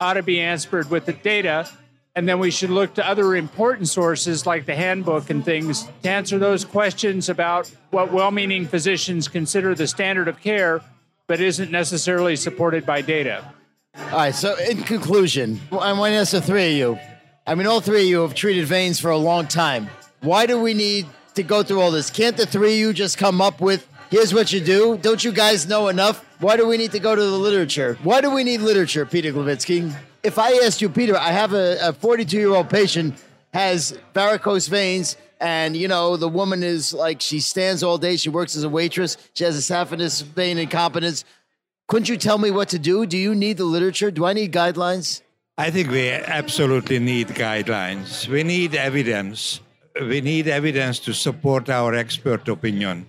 ought 0.00 0.14
to 0.14 0.24
be 0.24 0.40
answered 0.40 0.90
with 0.90 1.06
the 1.06 1.12
data. 1.12 1.70
And 2.16 2.28
then 2.28 2.40
we 2.40 2.50
should 2.50 2.70
look 2.70 2.94
to 2.94 3.08
other 3.08 3.36
important 3.36 3.88
sources 3.88 4.44
like 4.44 4.66
the 4.66 4.74
handbook 4.74 5.30
and 5.30 5.44
things 5.44 5.88
to 6.02 6.10
answer 6.10 6.38
those 6.38 6.64
questions 6.64 7.28
about 7.28 7.70
what 7.90 8.12
well 8.12 8.30
meaning 8.30 8.66
physicians 8.66 9.28
consider 9.28 9.74
the 9.74 9.86
standard 9.86 10.26
of 10.26 10.40
care, 10.40 10.82
but 11.28 11.40
isn't 11.40 11.70
necessarily 11.70 12.34
supported 12.34 12.84
by 12.84 13.00
data. 13.00 13.44
All 13.96 14.18
right. 14.18 14.34
So, 14.34 14.56
in 14.56 14.82
conclusion, 14.82 15.60
I 15.70 15.92
want 15.92 16.12
to 16.12 16.16
ask 16.16 16.32
the 16.32 16.40
three 16.40 16.72
of 16.72 16.76
you. 16.76 16.98
I 17.46 17.54
mean, 17.54 17.66
all 17.66 17.80
three 17.80 18.02
of 18.02 18.08
you 18.08 18.20
have 18.22 18.34
treated 18.34 18.66
veins 18.66 18.98
for 19.00 19.10
a 19.10 19.16
long 19.16 19.46
time. 19.46 19.88
Why 20.20 20.46
do 20.46 20.60
we 20.60 20.74
need 20.74 21.06
to 21.34 21.42
go 21.42 21.62
through 21.62 21.80
all 21.80 21.90
this? 21.90 22.10
Can't 22.10 22.36
the 22.36 22.46
three 22.46 22.74
of 22.74 22.78
you 22.78 22.92
just 22.92 23.18
come 23.18 23.40
up 23.40 23.60
with 23.60 23.86
Here's 24.10 24.34
what 24.34 24.52
you 24.52 24.60
do. 24.60 24.98
Don't 24.98 25.22
you 25.22 25.30
guys 25.30 25.68
know 25.68 25.86
enough? 25.86 26.24
Why 26.40 26.56
do 26.56 26.66
we 26.66 26.76
need 26.76 26.90
to 26.92 26.98
go 26.98 27.14
to 27.14 27.20
the 27.22 27.38
literature? 27.38 27.96
Why 28.02 28.20
do 28.20 28.30
we 28.32 28.42
need 28.42 28.60
literature, 28.60 29.06
Peter 29.06 29.32
Gloviczki? 29.32 29.94
If 30.24 30.36
I 30.36 30.52
asked 30.64 30.82
you, 30.82 30.88
Peter, 30.88 31.16
I 31.16 31.30
have 31.30 31.52
a 31.52 31.92
42 31.92 32.36
year 32.36 32.50
old 32.50 32.68
patient 32.68 33.14
has 33.54 33.96
varicose 34.12 34.68
veins, 34.68 35.16
and 35.40 35.76
you 35.76 35.86
know 35.86 36.16
the 36.16 36.28
woman 36.28 36.62
is 36.64 36.92
like 36.92 37.20
she 37.20 37.38
stands 37.38 37.82
all 37.84 37.98
day. 37.98 38.16
She 38.16 38.28
works 38.28 38.56
as 38.56 38.64
a 38.64 38.68
waitress. 38.68 39.16
She 39.34 39.44
has 39.44 39.56
a 39.56 39.72
saphenous 39.72 40.22
vein 40.22 40.58
incompetence. 40.58 41.24
Couldn't 41.86 42.08
you 42.08 42.16
tell 42.16 42.38
me 42.38 42.50
what 42.50 42.68
to 42.70 42.78
do? 42.78 43.06
Do 43.06 43.16
you 43.16 43.34
need 43.34 43.58
the 43.58 43.64
literature? 43.64 44.10
Do 44.10 44.24
I 44.24 44.32
need 44.32 44.52
guidelines? 44.52 45.22
I 45.56 45.70
think 45.70 45.90
we 45.90 46.10
absolutely 46.10 46.98
need 46.98 47.28
guidelines. 47.28 48.26
We 48.28 48.42
need 48.42 48.74
evidence. 48.74 49.60
We 50.00 50.20
need 50.20 50.48
evidence 50.48 50.98
to 51.00 51.12
support 51.12 51.68
our 51.68 51.94
expert 51.94 52.48
opinion. 52.48 53.06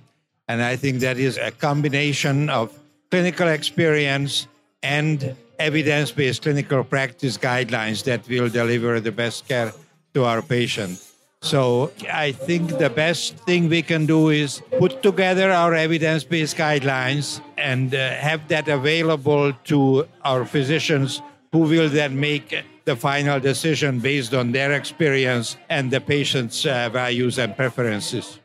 And 0.51 0.61
I 0.61 0.75
think 0.75 0.99
that 0.99 1.17
is 1.17 1.37
a 1.37 1.49
combination 1.49 2.49
of 2.49 2.77
clinical 3.09 3.47
experience 3.47 4.47
and 4.83 5.33
evidence 5.59 6.11
based 6.11 6.41
clinical 6.41 6.83
practice 6.83 7.37
guidelines 7.37 8.03
that 8.03 8.27
will 8.27 8.49
deliver 8.49 8.99
the 8.99 9.13
best 9.13 9.47
care 9.47 9.71
to 10.13 10.25
our 10.25 10.41
patients. 10.41 11.15
So 11.41 11.91
I 12.11 12.33
think 12.33 12.77
the 12.79 12.89
best 12.89 13.37
thing 13.47 13.69
we 13.69 13.81
can 13.81 14.05
do 14.05 14.27
is 14.27 14.61
put 14.77 15.01
together 15.01 15.51
our 15.51 15.73
evidence 15.73 16.25
based 16.25 16.57
guidelines 16.57 17.39
and 17.57 17.95
uh, 17.95 18.11
have 18.15 18.45
that 18.49 18.67
available 18.67 19.53
to 19.71 20.05
our 20.25 20.43
physicians 20.43 21.21
who 21.53 21.59
will 21.59 21.87
then 21.87 22.19
make 22.19 22.61
the 22.83 22.97
final 22.97 23.39
decision 23.39 23.99
based 23.99 24.33
on 24.33 24.51
their 24.51 24.73
experience 24.73 25.55
and 25.69 25.91
the 25.91 26.01
patient's 26.01 26.65
uh, 26.65 26.89
values 26.91 27.39
and 27.39 27.55
preferences. 27.55 28.40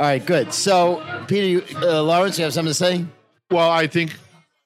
All 0.00 0.06
right, 0.06 0.24
good. 0.24 0.54
So, 0.54 1.04
Peter, 1.28 1.62
uh, 1.76 2.02
Lawrence, 2.02 2.38
you 2.38 2.44
have 2.44 2.54
something 2.54 2.70
to 2.70 2.74
say? 2.74 3.04
Well, 3.50 3.68
I 3.70 3.86
think 3.86 4.16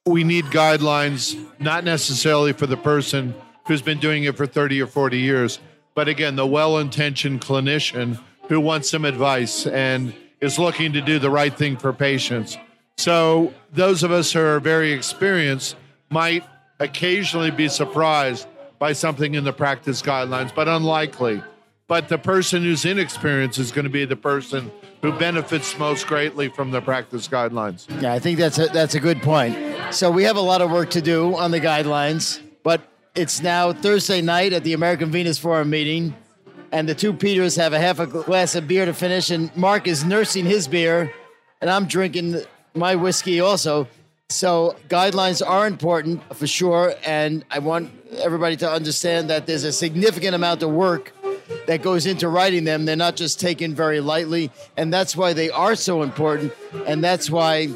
we 0.07 0.23
need 0.23 0.45
guidelines, 0.45 1.37
not 1.59 1.83
necessarily 1.83 2.53
for 2.53 2.69
the 2.69 2.77
person 2.77 3.35
who's 3.67 3.83
been 3.83 3.99
doing 3.99 4.23
it 4.23 4.37
for 4.37 4.47
30 4.47 4.81
or 4.81 4.87
40 4.87 5.19
years, 5.19 5.59
but 5.97 6.07
again, 6.07 6.37
the 6.37 6.47
well 6.47 6.79
intentioned 6.79 7.41
clinician 7.41 8.21
who 8.49 8.61
wants 8.61 8.89
some 8.89 9.05
advice 9.05 9.67
and 9.67 10.15
is 10.41 10.57
looking 10.57 10.93
to 10.93 11.01
do 11.01 11.19
the 11.19 11.31
right 11.31 11.59
thing 11.59 11.79
for 11.79 11.93
patients. 11.93 12.57
So, 12.97 13.53
those 13.73 14.05
of 14.05 14.13
us 14.13 14.33
who 14.33 14.39
are 14.39 14.61
very 14.61 14.93
experienced 14.93 15.75
might 16.11 16.45
occasionally 16.79 17.51
be 17.51 17.67
surprised 17.67 18.47
by 18.79 18.93
something 18.93 19.35
in 19.35 19.43
the 19.43 19.53
practice 19.53 20.01
guidelines, 20.01 20.55
but 20.55 20.69
unlikely. 20.69 21.43
But 21.87 22.09
the 22.09 22.17
person 22.17 22.63
who's 22.63 22.85
inexperienced 22.87 23.59
is 23.59 23.71
going 23.71 23.85
to 23.85 23.91
be 23.91 24.07
the 24.07 24.17
person 24.17 24.73
who 25.03 25.13
benefits 25.13 25.79
most 25.79 26.07
greatly 26.07 26.49
from 26.49 26.71
the 26.71 26.81
practice 26.81 27.29
guidelines. 27.29 27.87
Yeah, 28.01 28.15
I 28.15 28.19
think 28.19 28.39
that's 28.39 28.59
a, 28.59 28.69
that's 28.69 28.95
a 28.95 29.01
good 29.01 29.21
point. 29.21 29.57
So 29.91 30.11
we 30.11 30.25
have 30.25 30.37
a 30.37 30.41
lot 30.41 30.63
of 30.63 30.71
work 30.71 30.89
to 30.91 31.03
do 31.03 31.37
on 31.37 31.51
the 31.51 31.61
guidelines, 31.61 32.41
but 32.63 32.81
it's 33.15 33.43
now 33.43 33.75
Thursday 33.75 34.23
night 34.23 34.55
at 34.55 34.65
the 34.65 34.73
American 34.73 35.11
Venous 35.11 35.39
Forum 35.39 35.69
meeting, 35.69 36.15
and 36.73 36.89
the 36.89 36.95
two 36.95 37.13
Peters 37.13 37.55
have 37.57 37.75
a 37.75 37.79
half 37.79 37.99
a 37.99 38.07
glass 38.07 38.55
of 38.55 38.67
beer 38.67 38.87
to 38.87 38.95
finish, 38.95 39.31
and 39.31 39.55
Mark 39.55 39.87
is 39.87 40.05
nursing 40.05 40.47
his 40.47 40.67
beer, 40.67 41.13
and 41.61 41.69
I'm 41.69 41.85
drinking 41.85 42.41
my 42.75 42.95
whiskey 42.95 43.41
also. 43.41 43.89
So 44.31 44.75
guidelines 44.89 45.47
are 45.47 45.67
important 45.67 46.23
for 46.35 46.47
sure, 46.47 46.95
and 47.05 47.45
I 47.51 47.59
want 47.59 47.93
everybody 48.23 48.57
to 48.57 48.71
understand 48.71 49.29
that 49.29 49.47
there's 49.47 49.65
a 49.65 49.73
significant 49.73 50.35
amount 50.35 50.63
of 50.63 50.71
work 50.71 51.13
that 51.67 51.83
goes 51.83 52.07
into 52.07 52.29
writing 52.29 52.65
them. 52.65 52.85
They're 52.85 52.97
not 52.97 53.17
just 53.17 53.41
taken 53.41 53.75
very 53.75 54.01
lightly, 54.01 54.51
and 54.77 54.93
that's 54.93 55.17
why 55.17 55.33
they 55.33 55.51
are 55.51 55.75
so 55.75 56.03
important. 56.03 56.53
And 56.87 57.03
that's 57.03 57.31
why 57.31 57.69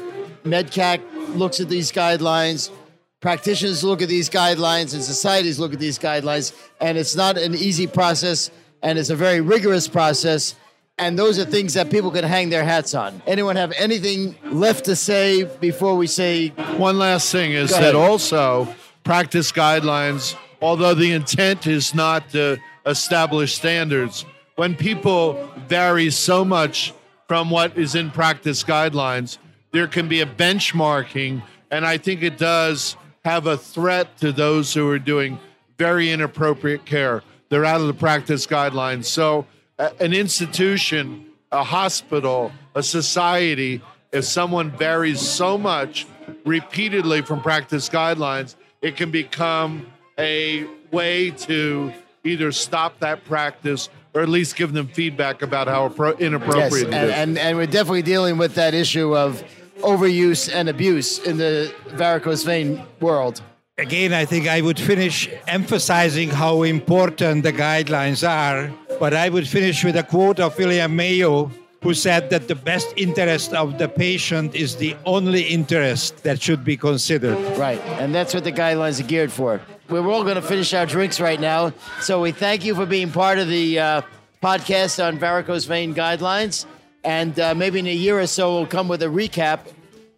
MedCAC 0.43 1.01
looks 1.35 1.59
at 1.59 1.69
these 1.69 1.91
guidelines, 1.91 2.71
practitioners 3.19 3.83
look 3.83 4.01
at 4.01 4.09
these 4.09 4.29
guidelines, 4.29 4.93
and 4.93 5.03
societies 5.03 5.59
look 5.59 5.73
at 5.73 5.79
these 5.79 5.99
guidelines. 5.99 6.53
And 6.79 6.97
it's 6.97 7.15
not 7.15 7.37
an 7.37 7.55
easy 7.55 7.87
process, 7.87 8.51
and 8.81 8.97
it's 8.97 9.09
a 9.09 9.15
very 9.15 9.41
rigorous 9.41 9.87
process. 9.87 10.55
And 10.97 11.17
those 11.17 11.39
are 11.39 11.45
things 11.45 11.75
that 11.75 11.89
people 11.89 12.11
can 12.11 12.25
hang 12.25 12.49
their 12.49 12.63
hats 12.63 12.93
on. 12.93 13.21
Anyone 13.25 13.55
have 13.55 13.71
anything 13.77 14.35
left 14.43 14.85
to 14.85 14.95
say 14.97 15.43
before 15.43 15.95
we 15.95 16.07
say? 16.07 16.49
One 16.75 16.99
last 16.99 17.31
thing 17.31 17.53
is 17.53 17.69
that 17.71 17.95
also 17.95 18.67
practice 19.05 19.51
guidelines, 19.53 20.35
although 20.61 20.93
the 20.93 21.13
intent 21.13 21.67
is 21.67 21.95
not 21.95 22.29
to 22.31 22.57
established 22.89 23.55
standards. 23.55 24.25
When 24.55 24.75
people 24.75 25.49
vary 25.67 26.09
so 26.09 26.43
much 26.43 26.93
from 27.27 27.49
what 27.49 27.77
is 27.77 27.95
in 27.95 28.11
practice 28.11 28.63
guidelines, 28.63 29.37
there 29.71 29.87
can 29.87 30.07
be 30.07 30.21
a 30.21 30.25
benchmarking, 30.25 31.43
and 31.69 31.85
I 31.85 31.97
think 31.97 32.23
it 32.23 32.37
does 32.37 32.97
have 33.23 33.45
a 33.45 33.55
threat 33.55 34.17
to 34.17 34.31
those 34.31 34.73
who 34.73 34.89
are 34.89 34.99
doing 34.99 35.39
very 35.77 36.09
inappropriate 36.09 36.85
care. 36.85 37.23
They're 37.49 37.65
out 37.65 37.79
of 37.79 37.87
the 37.87 37.93
practice 37.93 38.47
guidelines. 38.47 39.05
So, 39.05 39.45
an 39.77 40.13
institution, 40.13 41.27
a 41.51 41.63
hospital, 41.63 42.51
a 42.75 42.83
society, 42.83 43.81
if 44.11 44.25
someone 44.25 44.71
varies 44.71 45.21
so 45.21 45.57
much 45.57 46.07
repeatedly 46.45 47.21
from 47.21 47.41
practice 47.41 47.87
guidelines, 47.87 48.55
it 48.81 48.97
can 48.97 49.11
become 49.11 49.85
a 50.17 50.65
way 50.91 51.31
to 51.31 51.93
either 52.23 52.51
stop 52.51 52.99
that 52.99 53.23
practice 53.25 53.89
or 54.13 54.21
at 54.21 54.29
least 54.29 54.55
give 54.55 54.73
them 54.73 54.87
feedback 54.87 55.41
about 55.41 55.67
how 55.67 55.87
inappropriate 56.13 56.71
yes, 56.71 56.83
and, 56.83 56.93
it 56.93 57.03
is. 57.03 57.11
And, 57.11 57.37
and 57.37 57.57
we're 57.57 57.67
definitely 57.67 58.01
dealing 58.01 58.37
with 58.37 58.55
that 58.55 58.73
issue 58.73 59.15
of 59.15 59.43
overuse 59.81 60.53
and 60.53 60.67
abuse 60.69 61.19
in 61.19 61.37
the 61.37 61.73
varicose 61.89 62.43
vein 62.43 62.81
world. 62.99 63.41
Again, 63.77 64.13
I 64.13 64.25
think 64.25 64.47
I 64.47 64.59
would 64.59 64.79
finish 64.79 65.29
emphasizing 65.47 66.29
how 66.29 66.63
important 66.63 67.43
the 67.43 67.53
guidelines 67.53 68.27
are, 68.27 68.73
but 68.99 69.13
I 69.13 69.29
would 69.29 69.47
finish 69.47 69.85
with 69.85 69.95
a 69.95 70.03
quote 70.03 70.39
of 70.41 70.57
William 70.57 70.93
Mayo, 70.95 71.49
who 71.81 71.93
said 71.93 72.29
that 72.29 72.47
the 72.47 72.55
best 72.55 72.93
interest 72.97 73.53
of 73.53 73.77
the 73.77 73.87
patient 73.87 74.53
is 74.55 74.75
the 74.75 74.95
only 75.05 75.43
interest 75.43 76.23
that 76.23 76.41
should 76.41 76.63
be 76.63 76.75
considered. 76.75 77.37
Right, 77.57 77.79
and 77.99 78.13
that's 78.13 78.33
what 78.33 78.43
the 78.43 78.51
guidelines 78.51 78.99
are 78.99 79.07
geared 79.07 79.31
for. 79.31 79.61
We're 79.87 80.07
all 80.07 80.23
going 80.23 80.35
to 80.35 80.41
finish 80.41 80.73
our 80.73 80.85
drinks 80.85 81.19
right 81.19 81.39
now, 81.39 81.73
so 82.01 82.21
we 82.21 82.31
thank 82.31 82.65
you 82.65 82.75
for 82.75 82.85
being 82.85 83.11
part 83.11 83.39
of 83.39 83.47
the 83.47 83.79
uh, 83.79 84.01
podcast 84.43 85.03
on 85.03 85.17
varicose 85.17 85.65
vein 85.65 85.95
guidelines, 85.95 86.65
and 87.03 87.39
uh, 87.39 87.55
maybe 87.55 87.79
in 87.79 87.87
a 87.87 87.93
year 87.93 88.19
or 88.19 88.27
so 88.27 88.55
we'll 88.55 88.67
come 88.67 88.87
with 88.87 89.01
a 89.01 89.07
recap 89.07 89.59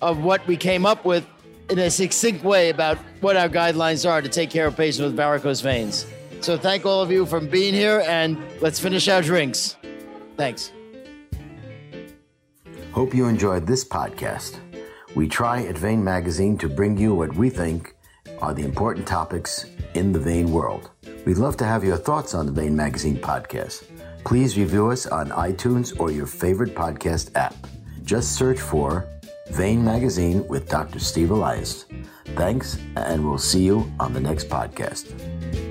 of 0.02 0.24
what 0.24 0.46
we 0.48 0.58
came 0.58 0.86
up 0.86 1.06
with 1.06 1.26
in 1.70 1.80
a 1.80 1.90
succinct 1.90 2.44
way 2.44 2.70
about 2.70 2.98
what 3.22 3.38
our 3.38 3.48
guidelines 3.48 4.10
are 4.10 4.22
to 4.22 4.28
take 4.28 4.50
care 4.50 4.68
of 4.68 4.76
patients 4.76 5.02
with 5.02 5.16
varicose 5.16 5.62
veins. 5.62 6.06
So 6.42 6.58
thank 6.58 6.86
all 6.86 7.02
of 7.02 7.12
you 7.12 7.26
for 7.26 7.40
being 7.40 7.74
here, 7.74 8.04
and 8.08 8.38
let's 8.62 8.80
finish 8.80 9.08
our 9.08 9.22
drinks. 9.22 9.78
Thanks. 10.38 10.72
Hope 12.94 13.14
you 13.14 13.28
enjoyed 13.28 13.66
this 13.66 13.86
podcast. 13.86 14.60
We 15.16 15.26
try 15.28 15.64
at 15.64 15.78
Vein 15.78 16.04
Magazine 16.04 16.58
to 16.58 16.68
bring 16.68 16.98
you 16.98 17.16
what 17.16 17.34
we 17.36 17.50
think 17.50 17.96
are 18.42 18.54
the 18.54 18.66
important 18.66 19.08
topics 19.08 19.66
in 19.94 20.12
the 20.12 20.20
vein 20.20 20.52
world. 20.52 20.90
We'd 21.26 21.38
love 21.38 21.56
to 21.58 21.66
have 21.66 21.86
your 21.86 21.96
thoughts 21.96 22.34
on 22.34 22.46
the 22.46 22.52
Vein 22.52 22.76
Magazine 22.76 23.16
podcast. 23.16 23.86
Please 24.26 24.58
review 24.58 24.92
us 24.92 25.08
on 25.08 25.30
iTunes 25.30 25.98
or 26.02 26.12
your 26.12 26.26
favorite 26.26 26.76
podcast 26.76 27.34
app. 27.36 27.56
Just 28.04 28.36
search 28.36 28.60
for 28.60 29.08
Vein 29.52 29.86
Magazine 29.86 30.46
with 30.50 30.68
Dr. 30.68 31.00
Steve 31.00 31.32
Elias. 31.32 31.86
Thanks, 32.36 32.78
and 32.98 33.26
we'll 33.26 33.38
see 33.38 33.64
you 33.64 33.90
on 34.02 34.12
the 34.12 34.20
next 34.20 34.50
podcast. 34.50 35.71